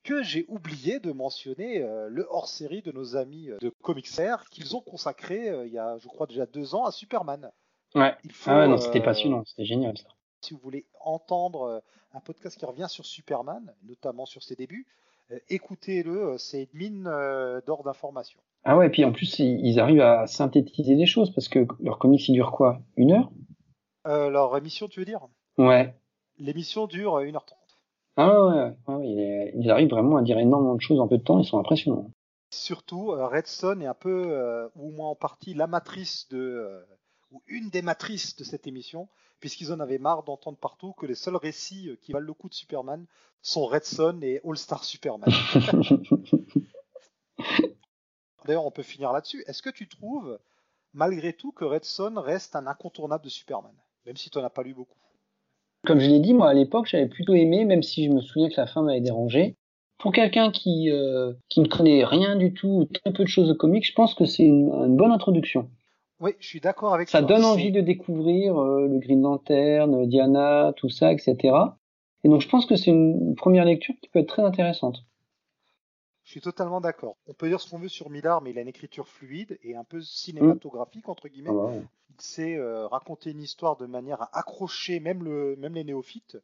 que 0.07 0.23
j'ai 0.23 0.47
oublié 0.49 1.01
de 1.01 1.11
mentionner 1.11 1.83
euh, 1.83 2.09
le 2.09 2.27
hors-série 2.31 2.81
de 2.81 2.93
nos 2.93 3.17
amis 3.17 3.51
euh, 3.51 3.59
de 3.61 3.71
Comixair 3.83 4.49
qu'ils 4.51 4.77
ont 4.77 4.81
consacré 4.81 5.49
euh, 5.49 5.67
il 5.67 5.73
y 5.73 5.79
a, 5.79 5.99
je 5.99 6.07
crois, 6.07 6.27
déjà 6.27 6.47
deux 6.47 6.75
ans 6.75 6.85
à 6.85 6.93
Superman. 6.93 7.51
Ouais. 7.95 8.15
ah 8.47 8.69
non, 8.69 8.79
c'était 8.79 9.03
passionnant, 9.03 9.43
c'était 9.45 9.65
génial 9.65 9.99
ça. 9.99 10.09
Si 10.43 10.55
vous 10.55 10.61
voulez 10.61 10.87
entendre 11.01 11.83
un 12.13 12.21
podcast 12.21 12.57
qui 12.57 12.65
revient 12.65 12.87
sur 12.89 13.05
Superman, 13.05 13.75
notamment 13.83 14.27
sur 14.27 14.43
ses 14.43 14.55
débuts, 14.55 14.87
écoutez-le, 15.49 16.37
c'est 16.39 16.65
une 16.65 16.79
mine 16.79 17.05
d'or 17.67 17.83
d'information. 17.85 18.39
Ah 18.65 18.77
ouais, 18.77 18.89
et 18.89 18.91
puis 18.91 19.05
en 19.05 19.13
plus, 19.13 19.39
ils 19.39 19.81
arrivent 19.81 20.03
à 20.03 20.27
synthétiser 20.27 20.95
les 20.95 21.07
choses 21.07 21.33
parce 21.33 21.49
que 21.49 21.67
leur 21.81 21.99
comics, 21.99 22.29
il 22.29 22.35
dure 22.35 22.53
quoi? 22.53 22.81
Une 22.97 23.13
heure? 23.13 23.31
Leur 24.05 24.57
émission, 24.57 24.89
tu 24.89 25.01
veux 25.01 25.07
dire? 25.07 25.27
Ouais. 25.57 25.95
L'émission 26.39 26.87
dure 26.87 27.21
1h30. 27.21 27.55
Ah 28.19 28.47
ouais, 28.47 28.77
ouais, 28.89 29.53
ils 29.55 29.71
arrivent 29.71 29.91
vraiment 29.91 30.17
à 30.17 30.23
dire 30.23 30.39
énormément 30.39 30.75
de 30.75 30.81
choses 30.81 31.01
en 31.01 31.09
peu 31.09 31.19
de 31.19 31.23
temps, 31.23 31.39
ils 31.39 31.45
sont 31.45 31.59
impressionnants. 31.59 32.11
Surtout, 32.51 33.13
euh, 33.13 33.27
Redstone 33.27 33.83
est 33.83 33.87
un 33.87 33.95
peu, 33.95 34.29
euh, 34.29 34.69
ou 34.77 34.89
au 34.89 34.91
moins 34.91 35.09
en 35.09 35.15
partie, 35.15 35.53
la 35.53 35.67
matrice 35.67 36.29
de, 36.29 36.39
euh, 36.39 36.81
ou 37.31 37.43
une 37.47 37.69
des 37.69 37.83
matrices 37.83 38.37
de 38.37 38.45
cette 38.45 38.67
émission, 38.67 39.09
puisqu'ils 39.41 39.73
en 39.73 39.81
avaient 39.81 39.99
marre 39.99 40.23
d'entendre 40.23 40.57
partout 40.57 40.93
que 40.93 41.05
les 41.07 41.15
seuls 41.15 41.37
récits 41.37 41.91
qui 42.01 42.13
valent 42.13 42.27
le 42.27 42.33
coup 42.33 42.49
de 42.49 42.55
Superman 42.55 43.05
sont 43.43 43.67
Redstone 43.67 44.23
et 44.23 44.41
All 44.45 44.57
Star 44.57 44.85
Superman. 44.85 45.31
D'ailleurs, 48.47 48.65
on 48.65 48.71
peut 48.71 48.83
finir 48.83 49.13
là-dessus. 49.13 49.43
Est-ce 49.47 49.61
que 49.61 49.71
tu 49.71 49.89
trouves, 49.89 50.39
malgré 50.95 51.33
tout, 51.33 51.53
que 51.53 51.65
Redstone 51.65 52.17
reste 52.17 52.57
un 52.57 52.67
incontournable 52.67 53.25
de 53.25 53.29
Superman, 53.29 53.75
même 54.07 54.17
si 54.17 54.31
tu 54.31 54.39
n'en 54.39 54.45
as 54.45 54.51
pas 54.51 54.63
lu 54.63 54.73
beaucoup? 54.73 54.99
Comme 55.87 56.01
je 56.01 56.09
l'ai 56.09 56.21
dit, 56.21 56.35
moi 56.35 56.49
à 56.51 56.55
l'époque, 56.55 56.87
j'avais 56.87 57.07
plutôt 57.07 57.35
aimé, 57.35 57.65
même 57.65 57.83
si 57.83 58.05
je 58.05 58.11
me 58.11 58.21
souviens 58.21 58.49
que 58.49 58.55
la 58.57 58.67
fin 58.67 58.83
m'avait 58.83 59.01
dérangé. 59.01 59.57
Pour 59.99 60.13
quelqu'un 60.13 60.51
qui, 60.51 60.91
euh, 60.91 61.33
qui 61.49 61.61
ne 61.61 61.69
connaît 61.69 62.05
rien 62.05 62.37
du 62.37 62.53
tout, 62.53 62.87
très 62.93 63.13
peu 63.13 63.25
de 63.25 63.29
choses 63.29 63.49
de 63.49 63.55
comics, 63.55 63.87
je 63.87 63.95
pense 63.95 64.15
que 64.15 64.27
c'est 64.27 64.45
une, 64.45 64.97
bonne 64.97 65.13
introduction. 65.13 65.71
Oui, 66.21 66.33
je 66.39 66.47
suis 66.47 66.61
d'accord 66.61 66.95
avec 66.95 67.09
ça. 67.09 67.21
Ça 67.21 67.25
donne 67.25 67.45
envie 67.45 67.73
de 67.73 67.81
découvrir 67.81 68.59
euh, 68.59 68.87
le 68.87 68.99
Green 68.99 69.23
Lantern, 69.23 70.07
Diana, 70.07 70.73
tout 70.77 70.91
ça, 70.91 71.13
etc. 71.13 71.37
Et 72.25 72.29
donc 72.29 72.41
je 72.41 72.49
pense 72.49 72.67
que 72.67 72.77
c'est 72.77 72.91
une 72.91 73.35
première 73.37 73.65
lecture 73.65 73.95
qui 74.03 74.09
peut 74.09 74.19
être 74.19 74.29
très 74.29 74.43
intéressante. 74.43 75.05
Je 76.27 76.33
suis 76.33 76.41
totalement 76.41 76.81
d'accord. 76.81 77.17
On 77.29 77.35
peut 77.35 77.49
dire 77.49 77.61
ce 77.61 77.71
qu'on 77.71 77.79
veut 77.79 77.89
sur 77.89 78.11
Millard, 78.11 78.43
mais 78.43 78.51
il 78.51 78.59
a 78.59 78.61
une 78.61 78.67
écriture 78.67 79.07
fluide 79.07 79.61
et 79.63 79.77
un 79.77 79.85
peu 79.85 80.03
cinématographique, 80.03 81.09
entre 81.09 81.29
guillemets. 81.29 81.51
Ah 81.53 81.71
il 82.11 82.21
sait 82.21 82.57
euh, 82.57 82.89
raconter 82.89 83.31
une 83.31 83.43
histoire 83.43 83.77
de 83.77 83.87
manière 83.87 84.21
à 84.23 84.37
accrocher 84.37 84.99
même, 84.99 85.23
le, 85.23 85.55
même 85.57 85.75
les 85.75 85.85
néophytes. 85.85 86.37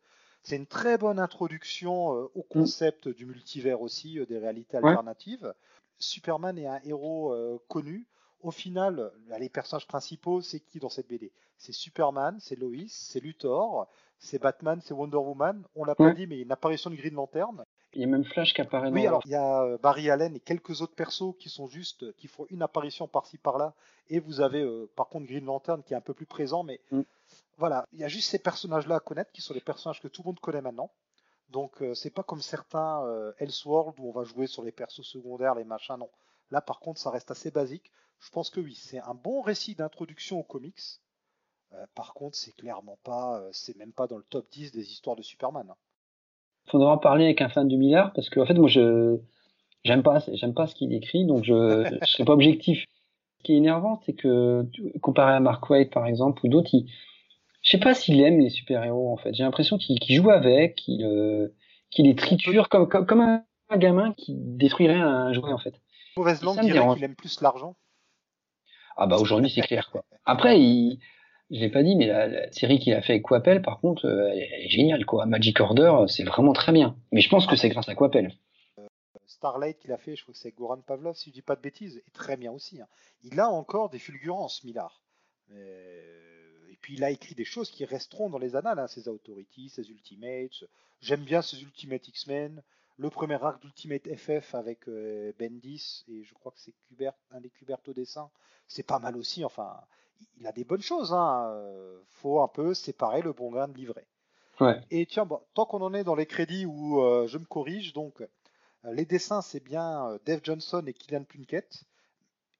C'est 0.44 0.54
une 0.54 0.66
très 0.66 0.98
bonne 0.98 1.18
introduction 1.18 2.16
euh, 2.16 2.30
au 2.36 2.42
concept 2.42 3.08
du 3.08 3.26
multivers 3.26 3.80
aussi, 3.80 4.20
euh, 4.20 4.26
des 4.26 4.38
réalités 4.38 4.76
alternatives. 4.76 5.52
Superman 5.98 6.56
est 6.58 6.68
un 6.68 6.80
héros 6.84 7.34
connu. 7.68 8.06
Au 8.40 8.50
final, 8.50 9.12
les 9.38 9.48
personnages 9.48 9.86
principaux, 9.86 10.42
c'est 10.42 10.60
qui 10.60 10.78
dans 10.78 10.88
cette 10.88 11.08
BD 11.08 11.32
C'est 11.58 11.72
Superman, 11.72 12.38
c'est 12.40 12.56
Lois, 12.56 12.86
c'est 12.88 13.20
Luthor, 13.20 13.88
c'est 14.18 14.40
Batman, 14.40 14.80
c'est 14.82 14.94
Wonder 14.94 15.16
Woman. 15.16 15.64
On 15.74 15.84
l'a 15.84 15.94
pas 15.94 16.12
dit, 16.12 16.26
mais 16.26 16.36
il 16.36 16.38
y 16.38 16.42
a 16.42 16.44
une 16.44 16.52
apparition 16.52 16.90
de 16.90 16.96
Green 16.96 17.14
Lantern. 17.14 17.64
Il 17.94 18.00
y 18.00 18.04
a 18.04 18.06
même 18.06 18.24
Flash 18.24 18.54
qui 18.54 18.60
apparaît. 18.60 18.90
Oui, 18.90 19.06
alors 19.06 19.22
il 19.26 19.32
y 19.32 19.34
a 19.34 19.62
euh, 19.62 19.78
Barry 19.78 20.08
Allen 20.08 20.34
et 20.34 20.40
quelques 20.40 20.80
autres 20.80 20.94
persos 20.94 21.34
qui 21.38 21.50
sont 21.50 21.66
juste, 21.66 22.14
qui 22.16 22.26
font 22.26 22.46
une 22.48 22.62
apparition 22.62 23.06
par-ci 23.06 23.36
par-là. 23.36 23.74
Et 24.08 24.18
vous 24.18 24.40
avez 24.40 24.62
euh, 24.62 24.90
par 24.96 25.08
contre 25.08 25.26
Green 25.26 25.44
Lantern 25.44 25.82
qui 25.82 25.92
est 25.92 25.96
un 25.96 26.02
peu 26.02 26.14
plus 26.14 26.26
présent, 26.26 26.62
mais 26.62 26.80
mm. 26.90 27.02
voilà, 27.58 27.86
il 27.92 28.00
y 28.00 28.04
a 28.04 28.08
juste 28.08 28.30
ces 28.30 28.38
personnages-là 28.38 28.96
à 28.96 29.00
connaître 29.00 29.30
qui 29.32 29.42
sont 29.42 29.52
les 29.52 29.60
personnages 29.60 30.00
que 30.00 30.08
tout 30.08 30.22
le 30.22 30.28
monde 30.28 30.40
connaît 30.40 30.62
maintenant. 30.62 30.90
Donc 31.50 31.82
euh, 31.82 31.94
c'est 31.94 32.10
pas 32.10 32.22
comme 32.22 32.40
certains 32.40 33.04
Elseworld 33.38 33.98
où 33.98 34.08
on 34.08 34.12
va 34.12 34.24
jouer 34.24 34.46
sur 34.46 34.62
les 34.62 34.72
persos 34.72 35.02
secondaires, 35.02 35.54
les 35.54 35.64
machins. 35.64 35.96
Non, 35.98 36.08
là 36.50 36.62
par 36.62 36.80
contre 36.80 36.98
ça 36.98 37.10
reste 37.10 37.30
assez 37.30 37.50
basique. 37.50 37.92
Je 38.20 38.30
pense 38.30 38.48
que 38.48 38.60
oui, 38.60 38.74
c'est 38.74 39.00
un 39.00 39.14
bon 39.14 39.42
récit 39.42 39.74
d'introduction 39.74 40.38
aux 40.38 40.44
comics. 40.44 40.80
par 41.94 42.14
contre, 42.14 42.36
c'est 42.36 42.52
clairement 42.52 42.96
pas, 43.02 43.42
c'est 43.50 43.76
même 43.76 43.92
pas 43.92 44.06
dans 44.06 44.16
le 44.16 44.22
top 44.22 44.48
10 44.52 44.70
des 44.70 44.92
histoires 44.92 45.16
de 45.16 45.22
Superman. 45.22 45.68
Hein 45.68 45.76
faudra 46.66 46.92
en 46.92 46.98
parler 46.98 47.24
avec 47.24 47.40
un 47.40 47.48
fan 47.48 47.68
de 47.68 47.76
Millard 47.76 48.12
parce 48.12 48.30
que 48.30 48.40
en 48.40 48.46
fait 48.46 48.54
moi 48.54 48.68
je 48.68 49.18
j'aime 49.84 50.02
pas 50.02 50.22
j'aime 50.32 50.54
pas 50.54 50.66
ce 50.66 50.74
qu'il 50.74 50.92
écrit 50.94 51.24
donc 51.26 51.44
je 51.44 51.98
je 52.02 52.06
serai 52.06 52.24
pas 52.24 52.32
objectif. 52.32 52.86
Ce 53.38 53.44
qui 53.44 53.54
est 53.54 53.56
énervant 53.56 54.00
c'est 54.06 54.12
que 54.12 54.64
comparé 55.00 55.34
à 55.34 55.40
Mark 55.40 55.68
Waid 55.68 55.90
par 55.90 56.06
exemple 56.06 56.46
ou 56.46 56.48
d'autres, 56.48 56.70
je 57.62 57.70
sais 57.70 57.78
pas 57.78 57.94
s'il 57.94 58.20
aime 58.20 58.38
les 58.38 58.50
super 58.50 58.84
héros 58.84 59.12
en 59.12 59.16
fait. 59.16 59.34
J'ai 59.34 59.42
l'impression 59.42 59.78
qu'il 59.78 59.98
joue 60.08 60.30
avec, 60.30 60.76
qu'il 60.76 61.04
euh, 61.04 61.48
qu'il 61.90 62.06
les 62.06 62.14
triture 62.14 62.68
comme 62.68 62.88
comme, 62.88 63.06
comme 63.06 63.20
un, 63.20 63.44
gamin 63.76 64.12
qui 64.12 64.34
détruirait 64.36 65.00
un 65.00 65.32
jouet 65.32 65.52
en 65.52 65.58
fait. 65.58 65.74
Mauvaise 66.16 66.42
langue 66.42 66.60
dirait 66.60 66.94
qu'il 66.94 67.04
aime 67.04 67.16
plus 67.16 67.40
l'argent. 67.40 67.74
Ah 68.96 69.06
bah 69.06 69.16
aujourd'hui 69.16 69.50
c'est 69.50 69.62
clair 69.62 69.90
quoi. 69.90 70.04
Après, 70.24 70.60
il, 70.60 71.00
je 71.52 71.60
l'ai 71.60 71.70
pas 71.70 71.82
dit, 71.82 71.94
mais 71.96 72.06
la, 72.06 72.50
série 72.50 72.78
qu'il 72.78 72.94
a 72.94 73.02
fait 73.02 73.14
avec 73.14 73.22
Quapel, 73.22 73.62
par 73.62 73.78
contre, 73.80 74.06
euh, 74.06 74.30
elle, 74.32 74.64
est 74.64 74.68
géniale 74.68 75.04
quoi. 75.04 75.26
Magic 75.26 75.60
Order, 75.60 76.04
c'est 76.08 76.24
vraiment 76.24 76.52
très 76.52 76.72
bien. 76.72 76.96
Mais 77.12 77.20
je 77.20 77.28
pense 77.28 77.46
que 77.46 77.56
c'est 77.56 77.68
grâce 77.68 77.88
à 77.88 77.94
Quapel. 77.94 78.34
Starlight 79.26 79.78
qu'il 79.78 79.92
a 79.92 79.98
fait, 79.98 80.16
je 80.16 80.22
crois 80.22 80.32
que 80.32 80.38
c'est 80.38 80.54
Goran 80.54 80.78
Pavlov, 80.78 81.14
si 81.14 81.30
je 81.30 81.34
dis 81.34 81.42
pas 81.42 81.56
de 81.56 81.60
bêtises, 81.60 81.98
est 81.98 82.12
très 82.12 82.36
bien 82.36 82.52
aussi. 82.52 82.80
Hein. 82.80 82.86
Il 83.22 83.38
a 83.38 83.48
encore 83.48 83.90
des 83.90 83.98
fulgurances, 83.98 84.64
Millard. 84.64 85.02
Et 85.50 86.76
puis 86.80 86.94
il 86.94 87.04
a 87.04 87.10
écrit 87.10 87.34
des 87.34 87.44
choses 87.44 87.70
qui 87.70 87.84
resteront 87.84 88.30
dans 88.30 88.38
les 88.38 88.56
annales, 88.56 88.78
hein, 88.78 88.86
ses 88.86 89.08
Authorities, 89.08 89.68
ses 89.70 89.90
Ultimates. 89.90 90.64
J'aime 91.00 91.24
bien 91.24 91.42
ses 91.42 91.60
Ultimate 91.62 92.06
X-Men. 92.08 92.62
Le 92.98 93.10
premier 93.10 93.42
arc 93.42 93.60
d'Ultimate 93.62 94.08
FF 94.16 94.54
avec 94.54 94.86
euh, 94.88 95.32
Bendis, 95.38 96.04
et 96.08 96.24
je 96.24 96.34
crois 96.34 96.52
que 96.52 96.60
c'est 96.60 96.74
un 97.30 97.40
des 97.40 97.50
Cuberto 97.50 97.92
dessins. 97.92 98.30
C'est 98.68 98.86
pas 98.86 98.98
mal 98.98 99.16
aussi. 99.16 99.44
Enfin, 99.44 99.80
il 100.38 100.46
a 100.46 100.52
des 100.52 100.64
bonnes 100.64 100.82
choses. 100.82 101.12
Hein. 101.12 101.50
Euh, 101.54 101.98
faut 102.08 102.40
un 102.40 102.48
peu 102.48 102.74
séparer 102.74 103.22
le 103.22 103.32
bon 103.32 103.50
grain 103.50 103.68
de 103.68 103.74
livret. 103.74 104.06
Et 104.92 105.06
tiens, 105.06 105.24
bon, 105.24 105.40
tant 105.54 105.66
qu'on 105.66 105.82
en 105.82 105.92
est 105.92 106.04
dans 106.04 106.14
les 106.14 106.26
crédits 106.26 106.66
où 106.66 107.02
euh, 107.02 107.26
je 107.26 107.36
me 107.36 107.44
corrige, 107.44 107.92
donc 107.94 108.20
euh, 108.20 108.92
les 108.92 109.04
dessins, 109.04 109.42
c'est 109.42 109.64
bien 109.64 110.16
Dave 110.24 110.38
Johnson 110.44 110.84
et 110.86 110.92
Kylian 110.92 111.24
Plunkett 111.24 111.82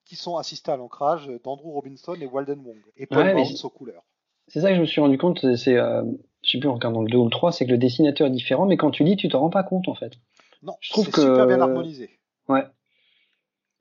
qui 0.04 0.16
sont 0.16 0.37
assistés 0.37 0.73
à 0.73 0.76
l'ancrage 0.76 1.31
d'Andrew 1.45 1.71
Robinson 1.71 2.14
et 2.14 2.26
Walden 2.26 2.59
Wong. 2.66 2.81
Et 2.97 3.07
Paul 3.07 3.25
ouais, 3.25 3.45
aux 3.62 3.71
couleurs. 3.71 4.02
C'est 4.49 4.61
ça 4.61 4.71
que 4.71 4.75
je 4.75 4.81
me 4.81 4.87
suis 4.87 5.00
rendu 5.00 5.16
compte, 5.16 5.54
c'est, 5.54 5.76
je 5.76 6.50
sais 6.50 6.59
plus 6.59 6.69
en 6.69 6.75
regardant 6.75 7.02
le 7.02 7.09
2 7.09 7.19
ou 7.19 7.25
le 7.25 7.31
3, 7.31 7.52
c'est 7.52 7.66
que 7.66 7.71
le 7.71 7.78
dessinateur 7.78 8.26
est 8.26 8.31
différent, 8.31 8.66
mais 8.66 8.76
quand 8.76 8.90
tu 8.90 9.04
lis, 9.04 9.16
tu 9.16 9.28
t'en 9.28 9.38
rends 9.38 9.50
pas 9.50 9.62
compte 9.62 9.87
en 9.87 9.95
fait. 9.95 10.14
Non, 10.62 10.76
je 10.81 10.90
trouve 10.90 11.09
que 11.09 11.21
super 11.21 11.47
bien 11.47 11.61
harmonisé. 11.61 12.11
Ouais. 12.49 12.64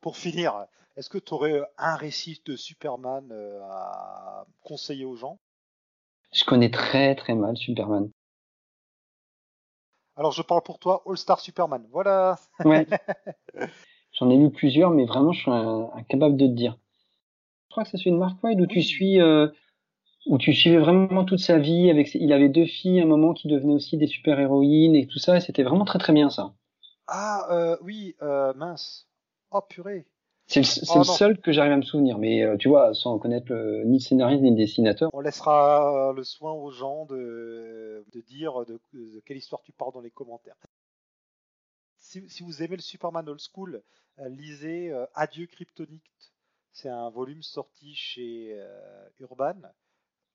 Pour 0.01 0.17
finir, 0.17 0.65
est-ce 0.97 1.09
que 1.09 1.19
tu 1.19 1.33
aurais 1.33 1.61
un 1.77 1.95
récit 1.95 2.41
de 2.45 2.55
Superman 2.55 3.29
euh, 3.31 3.61
à 3.69 4.45
conseiller 4.63 5.05
aux 5.05 5.15
gens? 5.15 5.39
Je 6.33 6.43
connais 6.43 6.71
très 6.71 7.13
très 7.15 7.35
mal 7.35 7.55
Superman. 7.55 8.09
Alors 10.15 10.31
je 10.31 10.41
parle 10.41 10.63
pour 10.63 10.79
toi, 10.79 11.03
All 11.05 11.17
Star 11.17 11.39
Superman. 11.39 11.87
Voilà. 11.91 12.37
Ouais. 12.65 12.87
J'en 14.13 14.29
ai 14.31 14.37
lu 14.37 14.49
plusieurs, 14.49 14.89
mais 14.89 15.05
vraiment 15.05 15.33
je 15.33 15.41
suis 15.41 15.51
incapable 15.51 16.35
de 16.35 16.47
te 16.47 16.51
dire. 16.51 16.79
Je 17.69 17.73
crois 17.73 17.83
que 17.83 17.89
ça 17.91 17.97
c'est 17.97 18.09
une 18.09 18.17
Mark 18.17 18.43
Wade 18.43 18.59
où 18.59 18.65
tu 18.65 18.81
suis, 18.81 19.21
euh, 19.21 19.47
où 20.25 20.39
tu 20.39 20.51
suivais 20.53 20.79
vraiment 20.79 21.25
toute 21.25 21.39
sa 21.39 21.59
vie. 21.59 21.91
Avec, 21.91 22.13
il 22.15 22.33
avait 22.33 22.49
deux 22.49 22.65
filles 22.65 23.01
à 23.01 23.03
un 23.03 23.07
moment 23.07 23.33
qui 23.33 23.47
devenaient 23.47 23.75
aussi 23.75 23.97
des 23.97 24.07
super 24.07 24.39
héroïnes 24.39 24.95
et 24.95 25.05
tout 25.05 25.19
ça. 25.19 25.37
Et 25.37 25.41
c'était 25.41 25.63
vraiment 25.63 25.85
très 25.85 25.99
très 25.99 26.11
bien 26.11 26.31
ça. 26.31 26.53
Ah 27.07 27.47
euh, 27.51 27.77
oui, 27.81 28.15
mince. 28.55 29.07
Oh 29.51 29.61
purée. 29.61 30.05
C'est 30.47 30.61
le, 30.61 30.97
le 30.99 31.03
seul 31.05 31.39
que 31.39 31.53
j'arrive 31.53 31.71
à 31.71 31.77
me 31.77 31.81
souvenir, 31.81 32.17
mais 32.17 32.43
euh, 32.43 32.57
tu 32.57 32.67
vois, 32.67 32.93
sans 32.93 33.17
connaître 33.19 33.53
ni 33.85 33.97
le 33.97 33.99
scénariste 33.99 34.41
ni 34.41 34.49
le 34.49 34.57
dessinateur. 34.57 35.09
On 35.13 35.21
laissera 35.21 36.09
euh, 36.09 36.13
le 36.13 36.23
soin 36.23 36.51
aux 36.51 36.71
gens 36.71 37.05
de, 37.05 38.03
de 38.11 38.21
dire 38.21 38.65
de, 38.65 38.79
quelle 39.25 39.37
histoire 39.37 39.61
tu 39.61 39.71
parles 39.71 39.93
dans 39.93 40.01
les 40.01 40.11
commentaires. 40.11 40.57
Si, 41.97 42.27
si, 42.29 42.43
vous 42.43 42.63
aimez 42.63 42.75
le 42.75 42.81
Superman 42.81 43.29
Old 43.29 43.39
School, 43.39 43.81
euh, 44.19 44.29
lisez 44.29 44.93
Adieu 45.13 45.47
Kryptonite. 45.47 46.33
C'est 46.73 46.89
un 46.89 47.09
volume 47.09 47.43
sorti 47.43 47.95
chez 47.95 48.57
Urban 49.19 49.55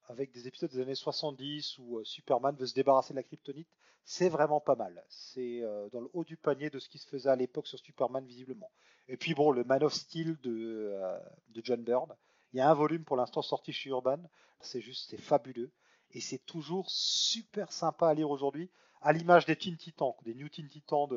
avec 0.08 0.32
des 0.32 0.46
épisodes 0.46 0.70
des 0.70 0.80
années 0.80 0.94
70 0.94 1.78
où 1.78 2.02
Superman 2.04 2.54
veut 2.56 2.66
se 2.66 2.74
débarrasser 2.74 3.12
de 3.12 3.16
la 3.16 3.22
kryptonite, 3.22 3.68
c'est 4.04 4.28
vraiment 4.28 4.60
pas 4.60 4.76
mal. 4.76 5.02
C'est 5.08 5.62
dans 5.92 6.00
le 6.00 6.08
haut 6.12 6.24
du 6.24 6.36
panier 6.36 6.68
de 6.68 6.78
ce 6.78 6.90
qui 6.90 6.98
se 6.98 7.08
faisait 7.08 7.30
à 7.30 7.36
l'époque 7.36 7.66
sur 7.66 7.78
Superman 7.78 8.24
visiblement. 8.26 8.70
Et 9.08 9.16
puis 9.16 9.34
bon, 9.34 9.50
le 9.50 9.64
Man 9.64 9.82
of 9.84 9.92
Steel 9.92 10.36
de, 10.42 10.90
euh, 10.94 11.18
de 11.50 11.60
John 11.64 11.82
Byrne. 11.82 12.14
Il 12.52 12.58
y 12.58 12.60
a 12.60 12.70
un 12.70 12.74
volume 12.74 13.04
pour 13.04 13.16
l'instant 13.16 13.42
sorti 13.42 13.72
chez 13.72 13.90
Urban. 13.90 14.18
C'est 14.60 14.80
juste, 14.80 15.10
c'est 15.10 15.20
fabuleux. 15.20 15.70
Et 16.12 16.20
c'est 16.20 16.44
toujours 16.46 16.86
super 16.88 17.72
sympa 17.72 18.08
à 18.08 18.14
lire 18.14 18.30
aujourd'hui. 18.30 18.70
À 19.02 19.12
l'image 19.12 19.44
des 19.46 19.56
Teen 19.56 19.76
Titans, 19.76 20.14
des 20.24 20.34
New 20.34 20.48
Teen 20.48 20.68
Titans 20.68 21.08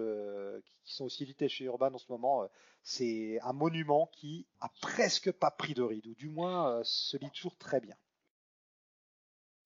qui 0.90 0.96
sont 0.96 1.06
aussi 1.06 1.24
édités 1.24 1.48
chez 1.48 1.66
Urban 1.66 1.94
en 1.94 1.98
ce 1.98 2.12
moment. 2.12 2.44
Euh, 2.44 2.48
c'est 2.82 3.40
un 3.44 3.54
monument 3.54 4.10
qui 4.14 4.48
a 4.60 4.70
presque 4.82 5.32
pas 5.32 5.52
pris 5.52 5.74
de 5.74 5.84
ride, 5.84 6.08
ou 6.08 6.16
du 6.16 6.30
moins 6.30 6.72
euh, 6.72 6.82
se 6.84 7.18
lit 7.18 7.30
toujours 7.32 7.56
très 7.58 7.80
bien. 7.80 7.96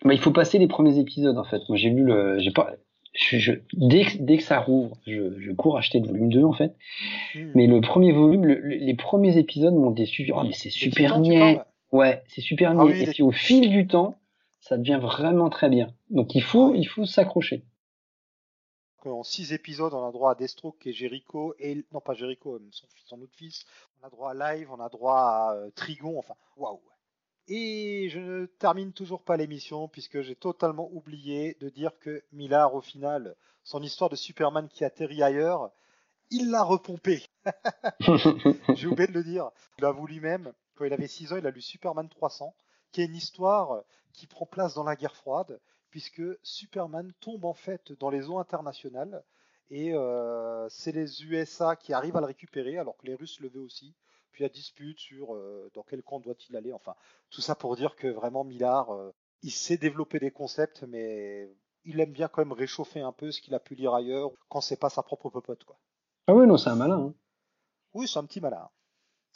Bah, 0.03 0.13
il 0.13 0.19
faut 0.19 0.31
passer 0.31 0.59
les 0.59 0.67
premiers 0.67 0.99
épisodes 0.99 1.37
en 1.37 1.45
fait. 1.45 1.61
Moi 1.69 1.77
j'ai 1.77 1.89
lu 1.89 2.03
le, 2.03 2.39
je, 3.13 3.53
dès, 3.73 4.05
que, 4.05 4.17
dès 4.19 4.37
que 4.37 4.43
ça 4.43 4.59
rouvre, 4.59 4.97
je, 5.05 5.39
je, 5.39 5.51
cours 5.51 5.77
acheter 5.77 5.99
le 5.99 6.07
volume 6.07 6.29
2 6.29 6.43
en 6.43 6.53
fait. 6.53 6.75
Hmm. 7.35 7.51
Mais 7.55 7.67
le 7.67 7.79
premier 7.81 8.11
volume, 8.11 8.45
les 8.45 8.95
premiers 8.95 9.37
épisodes 9.37 9.73
m'ont 9.73 9.91
déçu. 9.91 10.31
Oh, 10.35 10.43
mais 10.43 10.53
c'est 10.53 10.69
super 10.69 11.19
niais. 11.19 11.61
Ouais, 11.91 12.23
c'est 12.27 12.41
super 12.41 12.71
ah 12.71 12.85
niais. 12.85 13.03
et 13.03 13.07
puis 13.07 13.21
au 13.21 13.31
fil 13.31 13.69
du 13.69 13.85
temps, 13.85 14.15
ça 14.59 14.77
devient 14.77 14.99
vraiment 15.01 15.49
très 15.49 15.69
bien. 15.69 15.93
Donc 16.09 16.33
il 16.33 16.41
faut, 16.41 16.73
il 16.73 16.85
faut 16.85 17.05
s'accrocher. 17.05 17.63
En 19.05 19.23
six 19.23 19.51
épisodes, 19.51 19.93
on 19.93 20.07
a 20.07 20.11
droit 20.11 20.31
à 20.31 20.35
Deathstroke 20.35 20.87
et 20.87 20.93
Jericho, 20.93 21.53
et 21.59 21.83
non 21.91 21.99
pas 21.99 22.13
Jericho, 22.13 22.57
son, 22.71 22.87
son 23.05 23.21
autre 23.21 23.35
fils. 23.35 23.65
On 24.01 24.07
a 24.07 24.09
droit 24.09 24.31
à 24.31 24.55
Live, 24.55 24.69
on 24.71 24.79
a 24.79 24.87
droit 24.87 25.19
à 25.19 25.55
euh, 25.55 25.69
Trigon. 25.75 26.17
Enfin, 26.17 26.35
waouh. 26.55 26.79
Et 27.47 28.07
je 28.09 28.19
ne 28.19 28.45
termine 28.45 28.93
toujours 28.93 29.23
pas 29.23 29.35
l'émission 29.35 29.87
puisque 29.87 30.21
j'ai 30.21 30.35
totalement 30.35 30.89
oublié 30.93 31.57
de 31.59 31.69
dire 31.69 31.91
que 31.99 32.23
Millard, 32.31 32.73
au 32.73 32.81
final, 32.81 33.35
son 33.63 33.81
histoire 33.81 34.09
de 34.09 34.15
Superman 34.15 34.69
qui 34.69 34.85
atterrit 34.85 35.23
ailleurs, 35.23 35.71
il 36.29 36.49
l'a 36.49 36.63
repompé. 36.63 37.23
j'ai 38.75 38.87
oublié 38.87 39.07
de 39.07 39.13
le 39.13 39.23
dire. 39.23 39.51
Il 39.77 39.85
avoue 39.85 40.07
lui-même, 40.07 40.53
quand 40.75 40.85
il 40.85 40.93
avait 40.93 41.07
6 41.07 41.33
ans, 41.33 41.37
il 41.37 41.45
a 41.45 41.51
lu 41.51 41.61
Superman 41.61 42.07
300, 42.07 42.55
qui 42.91 43.01
est 43.01 43.05
une 43.05 43.15
histoire 43.15 43.83
qui 44.13 44.25
prend 44.27 44.45
place 44.45 44.73
dans 44.73 44.83
la 44.83 44.95
guerre 44.95 45.15
froide, 45.15 45.59
puisque 45.89 46.23
Superman 46.43 47.11
tombe 47.19 47.45
en 47.45 47.53
fait 47.53 47.91
dans 47.99 48.09
les 48.09 48.29
eaux 48.29 48.39
internationales 48.39 49.23
et 49.69 49.93
euh, 49.93 50.67
c'est 50.69 50.91
les 50.91 51.23
USA 51.25 51.75
qui 51.75 51.93
arrivent 51.93 52.15
à 52.15 52.19
le 52.19 52.27
récupérer 52.27 52.77
alors 52.77 52.97
que 52.97 53.05
les 53.05 53.15
Russes 53.15 53.39
le 53.39 53.49
veulent 53.49 53.63
aussi 53.63 53.93
puis 54.33 54.43
la 54.43 54.49
dispute 54.49 54.99
sur 54.99 55.33
euh, 55.33 55.71
dans 55.73 55.83
quel 55.83 56.03
camp 56.03 56.19
doit-il 56.19 56.55
aller. 56.57 56.73
Enfin, 56.73 56.95
tout 57.29 57.41
ça 57.41 57.55
pour 57.55 57.75
dire 57.77 57.95
que 57.95 58.07
vraiment 58.07 58.43
Millard, 58.43 58.93
euh, 58.93 59.13
il 59.43 59.51
sait 59.51 59.77
développer 59.77 60.19
des 60.19 60.31
concepts, 60.31 60.83
mais 60.83 61.49
il 61.85 61.99
aime 61.99 62.11
bien 62.11 62.27
quand 62.27 62.41
même 62.41 62.51
réchauffer 62.51 62.99
un 62.99 63.11
peu 63.13 63.31
ce 63.31 63.41
qu'il 63.41 63.53
a 63.53 63.59
pu 63.59 63.75
lire 63.75 63.93
ailleurs 63.93 64.31
quand 64.49 64.59
c'est 64.59 64.79
pas 64.79 64.89
sa 64.89 65.03
propre 65.03 65.29
popote, 65.29 65.63
quoi. 65.63 65.77
Ah 66.27 66.33
oui, 66.33 66.47
non, 66.47 66.57
c'est 66.57 66.69
un 66.69 66.75
malin. 66.75 66.99
Hein. 66.99 67.13
Oui, 67.93 68.07
c'est 68.07 68.19
un 68.19 68.25
petit 68.25 68.41
malin. 68.41 68.69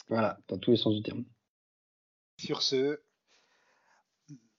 Voilà, 0.08 0.38
dans 0.48 0.58
tous 0.58 0.72
les 0.72 0.76
sens 0.76 0.94
du 0.94 1.02
terme. 1.02 1.24
Sur 2.38 2.62
ce, 2.62 3.00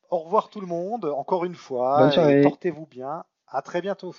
au 0.10 0.20
revoir 0.20 0.50
tout 0.50 0.62
le 0.62 0.68
monde, 0.68 1.06
encore 1.06 1.46
une 1.46 1.56
fois. 1.56 2.12
Portez-vous 2.44 2.86
bien. 2.86 3.26
À 3.48 3.62
très 3.62 3.82
bientôt. 3.82 4.16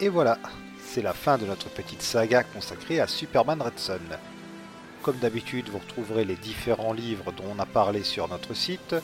Et 0.00 0.08
voilà, 0.08 0.38
c'est 0.80 1.02
la 1.02 1.12
fin 1.12 1.38
de 1.38 1.46
notre 1.46 1.68
petite 1.70 2.02
saga 2.02 2.44
consacrée 2.44 3.00
à 3.00 3.08
Superman 3.08 3.60
Red 3.60 3.78
Son. 3.80 3.98
Comme 5.02 5.16
d'habitude, 5.16 5.68
vous 5.70 5.78
retrouverez 5.78 6.24
les 6.24 6.36
différents 6.36 6.92
livres 6.92 7.32
dont 7.32 7.46
on 7.52 7.58
a 7.58 7.66
parlé 7.66 8.04
sur 8.04 8.28
notre 8.28 8.54
site. 8.54 8.94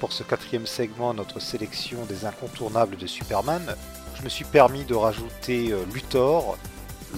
Pour 0.00 0.12
ce 0.12 0.24
quatrième 0.24 0.66
segment, 0.66 1.14
notre 1.14 1.38
sélection 1.38 2.04
des 2.06 2.24
incontournables 2.24 2.96
de 2.96 3.06
Superman, 3.06 3.76
je 4.16 4.24
me 4.24 4.28
suis 4.28 4.44
permis 4.44 4.84
de 4.84 4.96
rajouter 4.96 5.70
euh, 5.70 5.84
Luthor, 5.94 6.58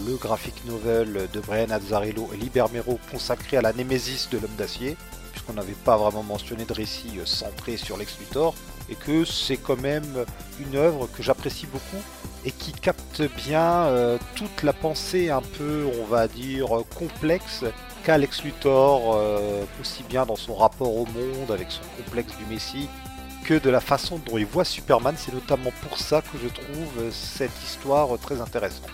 le 0.06 0.16
graphic 0.16 0.66
novel 0.66 1.26
de 1.32 1.40
Brian 1.40 1.70
Azzarello 1.70 2.28
et 2.34 2.36
Libermero 2.36 3.00
consacré 3.10 3.56
à 3.56 3.62
la 3.62 3.72
némésis 3.72 4.28
de 4.28 4.36
l'homme 4.36 4.56
d'acier, 4.58 4.94
puisqu'on 5.32 5.54
n'avait 5.54 5.72
pas 5.72 5.96
vraiment 5.96 6.22
mentionné 6.22 6.66
de 6.66 6.72
récit 6.74 7.18
euh, 7.18 7.24
centré 7.24 7.78
sur 7.78 7.96
Lex 7.96 8.18
Luthor, 8.18 8.54
et 8.90 8.94
que 8.94 9.24
c'est 9.24 9.56
quand 9.56 9.80
même 9.80 10.24
une 10.60 10.76
œuvre 10.76 11.08
que 11.12 11.22
j'apprécie 11.22 11.66
beaucoup 11.66 12.02
et 12.44 12.52
qui 12.52 12.72
capte 12.72 13.22
bien 13.44 13.86
euh, 13.86 14.18
toute 14.36 14.62
la 14.62 14.72
pensée 14.72 15.30
un 15.30 15.42
peu, 15.42 15.86
on 16.00 16.04
va 16.04 16.28
dire, 16.28 16.68
complexe 16.96 17.64
qu'Alex 18.04 18.44
Luthor, 18.44 19.16
euh, 19.16 19.64
aussi 19.80 20.04
bien 20.04 20.24
dans 20.24 20.36
son 20.36 20.54
rapport 20.54 20.94
au 20.94 21.06
monde 21.06 21.50
avec 21.50 21.72
son 21.72 21.82
complexe 21.96 22.32
du 22.36 22.44
Messie, 22.46 22.88
que 23.44 23.54
de 23.54 23.68
la 23.68 23.80
façon 23.80 24.20
dont 24.24 24.38
il 24.38 24.46
voit 24.46 24.64
Superman. 24.64 25.16
C'est 25.18 25.34
notamment 25.34 25.72
pour 25.88 25.98
ça 25.98 26.22
que 26.22 26.38
je 26.40 26.48
trouve 26.48 27.10
cette 27.10 27.62
histoire 27.64 28.16
très 28.18 28.40
intéressante. 28.40 28.90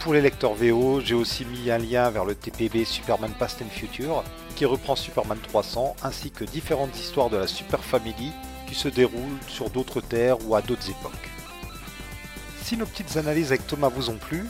Pour 0.00 0.12
les 0.12 0.20
lecteurs 0.20 0.54
VO, 0.54 1.00
j'ai 1.00 1.14
aussi 1.14 1.44
mis 1.46 1.70
un 1.70 1.78
lien 1.78 2.10
vers 2.10 2.24
le 2.24 2.34
TPB 2.34 2.84
Superman 2.84 3.32
Past 3.38 3.62
and 3.62 3.70
Future, 3.70 4.22
qui 4.54 4.64
reprend 4.64 4.94
Superman 4.94 5.38
300, 5.48 5.96
ainsi 6.02 6.30
que 6.30 6.44
différentes 6.44 6.96
histoires 6.96 7.28
de 7.30 7.38
la 7.38 7.46
Super 7.46 7.82
Family 7.82 8.32
qui 8.66 8.74
se 8.74 8.88
déroulent 8.88 9.38
sur 9.48 9.70
d'autres 9.70 10.00
terres 10.00 10.38
ou 10.46 10.54
à 10.54 10.62
d'autres 10.62 10.90
époques. 10.90 11.30
Si 12.62 12.76
nos 12.76 12.86
petites 12.86 13.16
analyses 13.16 13.48
avec 13.48 13.66
Thomas 13.66 13.88
vous 13.88 14.10
ont 14.10 14.16
plu, 14.16 14.46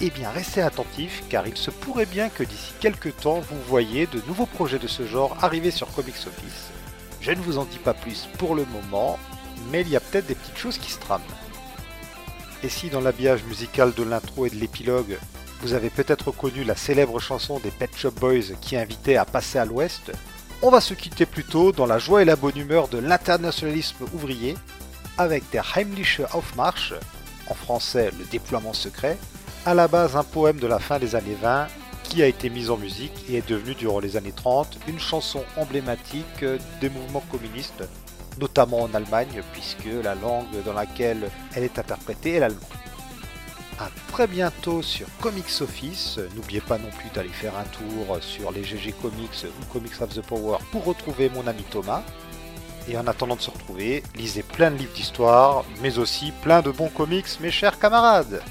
eh 0.00 0.10
bien 0.10 0.30
restez 0.30 0.62
attentifs 0.62 1.24
car 1.28 1.46
il 1.46 1.56
se 1.56 1.70
pourrait 1.70 2.06
bien 2.06 2.28
que 2.28 2.44
d'ici 2.44 2.72
quelques 2.80 3.16
temps 3.16 3.40
vous 3.40 3.60
voyez 3.66 4.06
de 4.06 4.22
nouveaux 4.28 4.46
projets 4.46 4.78
de 4.78 4.86
ce 4.86 5.06
genre 5.06 5.36
arriver 5.42 5.72
sur 5.72 5.92
Comics 5.92 6.26
Office. 6.26 6.70
Je 7.20 7.32
ne 7.32 7.40
vous 7.40 7.58
en 7.58 7.64
dis 7.64 7.78
pas 7.78 7.94
plus 7.94 8.28
pour 8.38 8.54
le 8.54 8.64
moment, 8.66 9.18
mais 9.72 9.80
il 9.80 9.88
y 9.88 9.96
a 9.96 10.00
peut-être 10.00 10.26
des 10.26 10.36
petites 10.36 10.56
choses 10.56 10.78
qui 10.78 10.92
se 10.92 11.00
trament. 11.00 11.22
Et 12.62 12.68
si 12.68 12.90
dans 12.90 13.00
l'habillage 13.00 13.44
musical 13.44 13.92
de 13.92 14.02
l'intro 14.02 14.46
et 14.46 14.50
de 14.50 14.56
l'épilogue, 14.56 15.18
vous 15.60 15.72
avez 15.72 15.90
peut-être 15.90 16.30
connu 16.30 16.62
la 16.62 16.76
célèbre 16.76 17.18
chanson 17.18 17.58
des 17.58 17.70
Pet 17.70 17.90
Shop 17.96 18.12
Boys 18.12 18.54
qui 18.60 18.76
invitait 18.76 19.16
à 19.16 19.24
passer 19.24 19.58
à 19.58 19.64
l'ouest, 19.64 20.12
on 20.62 20.70
va 20.70 20.80
se 20.80 20.94
quitter 20.94 21.26
plutôt 21.26 21.72
dans 21.72 21.86
la 21.86 21.98
joie 21.98 22.22
et 22.22 22.24
la 22.24 22.36
bonne 22.36 22.56
humeur 22.56 22.88
de 22.88 22.98
l'internationalisme 22.98 24.04
ouvrier 24.12 24.56
avec 25.16 25.48
der 25.50 25.64
Heimliche 25.76 26.20
Aufmarsch, 26.32 26.94
en 27.48 27.54
français 27.54 28.10
le 28.18 28.24
déploiement 28.24 28.72
secret, 28.72 29.18
à 29.66 29.74
la 29.74 29.88
base 29.88 30.16
un 30.16 30.24
poème 30.24 30.58
de 30.58 30.66
la 30.66 30.78
fin 30.78 30.98
des 30.98 31.14
années 31.14 31.36
20 31.40 31.68
qui 32.02 32.22
a 32.22 32.26
été 32.26 32.50
mis 32.50 32.70
en 32.70 32.76
musique 32.76 33.24
et 33.28 33.36
est 33.36 33.48
devenu 33.48 33.74
durant 33.74 34.00
les 34.00 34.16
années 34.16 34.32
30 34.32 34.78
une 34.88 34.98
chanson 34.98 35.44
emblématique 35.56 36.44
des 36.80 36.88
mouvements 36.88 37.24
communistes, 37.30 37.84
notamment 38.40 38.82
en 38.82 38.94
Allemagne 38.94 39.42
puisque 39.52 39.88
la 40.02 40.14
langue 40.14 40.62
dans 40.64 40.72
laquelle 40.72 41.30
elle 41.54 41.64
est 41.64 41.78
interprétée 41.78 42.34
est 42.34 42.40
l'allemand. 42.40 42.77
A 43.80 43.90
très 44.08 44.26
bientôt 44.26 44.82
sur 44.82 45.06
Comics 45.20 45.60
Office. 45.60 46.18
N'oubliez 46.34 46.60
pas 46.60 46.78
non 46.78 46.90
plus 46.98 47.10
d'aller 47.14 47.28
faire 47.28 47.56
un 47.56 47.62
tour 47.62 48.18
sur 48.20 48.50
les 48.50 48.64
GG 48.64 48.92
Comics 49.00 49.44
ou 49.44 49.72
Comics 49.72 50.00
of 50.00 50.12
the 50.14 50.20
Power 50.20 50.58
pour 50.72 50.84
retrouver 50.84 51.30
mon 51.30 51.46
ami 51.46 51.62
Thomas. 51.62 52.02
Et 52.88 52.98
en 52.98 53.06
attendant 53.06 53.36
de 53.36 53.40
se 53.40 53.50
retrouver, 53.50 54.02
lisez 54.16 54.42
plein 54.42 54.72
de 54.72 54.76
livres 54.76 54.94
d'histoire, 54.94 55.64
mais 55.80 55.98
aussi 55.98 56.32
plein 56.42 56.60
de 56.60 56.72
bons 56.72 56.88
comics, 56.88 57.38
mes 57.40 57.52
chers 57.52 57.78
camarades. 57.78 58.42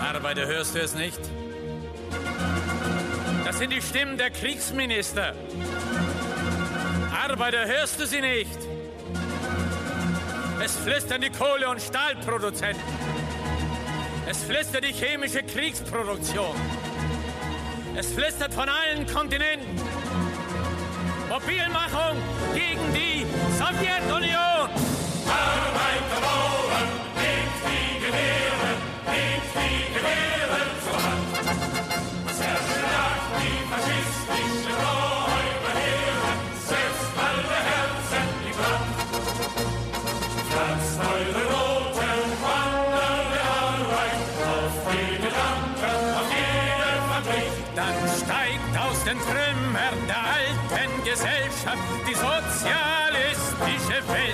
Arbeiter, 0.00 0.46
hörst 0.46 0.74
du 0.74 0.80
es 0.80 0.94
nicht? 0.94 1.20
Das 3.44 3.58
sind 3.58 3.72
die 3.72 3.82
Stimmen 3.82 4.18
der 4.18 4.30
Kriegsminister. 4.30 5.34
Arbeiter, 7.24 7.66
hörst 7.66 8.00
du 8.00 8.06
sie 8.06 8.20
nicht? 8.20 8.58
Es 10.62 10.76
flüstern 10.76 11.20
die 11.20 11.30
Kohle- 11.30 11.68
und 11.68 11.80
Stahlproduzenten. 11.80 12.82
Es 14.28 14.42
flüstert 14.42 14.84
die 14.84 14.92
chemische 14.92 15.42
Kriegsproduktion. 15.42 16.54
Es 17.96 18.12
flüstert 18.12 18.52
von 18.52 18.68
allen 18.68 19.06
Kontinenten. 19.06 19.80
Mobilmachung 21.28 22.16
gegen 22.54 22.94
die 22.94 23.26
Sowjetunion. 23.58 24.47
Den 49.08 49.18
Trümmern 49.20 50.06
der 50.06 50.18
alten 50.18 51.02
Gesellschaft 51.02 51.78
die 52.06 52.14
sozialistische 52.14 53.96
Weltrepublik. 54.06 54.27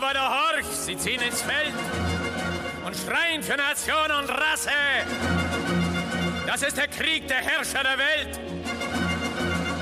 Arbeiter, 0.00 0.30
horch, 0.30 0.66
sie 0.66 0.96
ziehen 0.96 1.20
ins 1.20 1.42
Feld 1.42 1.74
und 2.86 2.94
schreien 2.94 3.42
für 3.42 3.56
Nation 3.56 3.96
und 4.20 4.30
Rasse. 4.30 4.70
Das 6.46 6.62
ist 6.62 6.76
der 6.76 6.86
Krieg 6.86 7.26
der 7.26 7.38
Herrscher 7.38 7.82
der 7.82 7.98
Welt 7.98 8.38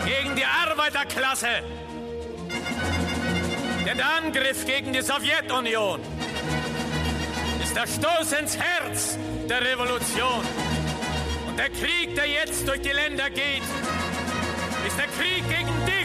gegen 0.06 0.34
die 0.34 0.44
Arbeiterklasse. 0.46 1.62
Denn 3.84 3.98
der 3.98 4.16
Angriff 4.16 4.64
gegen 4.64 4.94
die 4.94 5.02
Sowjetunion 5.02 6.00
ist 7.62 7.76
der 7.76 7.86
Stoß 7.86 8.32
ins 8.40 8.56
Herz 8.56 9.18
der 9.50 9.60
Revolution. 9.60 10.46
Und 11.46 11.58
der 11.58 11.68
Krieg, 11.68 12.14
der 12.14 12.26
jetzt 12.26 12.66
durch 12.66 12.80
die 12.80 12.88
Länder 12.88 13.28
geht, 13.28 13.62
ist 14.86 14.98
der 14.98 15.08
Krieg 15.08 15.46
gegen 15.50 15.84
dich, 15.84 15.95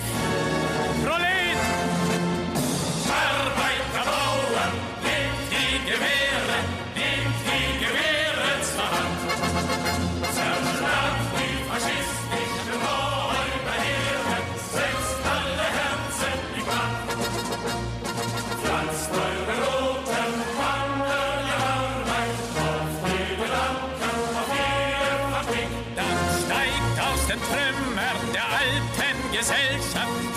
Trümmer 27.47 28.34
der 28.34 28.43
alten 28.43 29.32
Gesellschaft. 29.32 30.31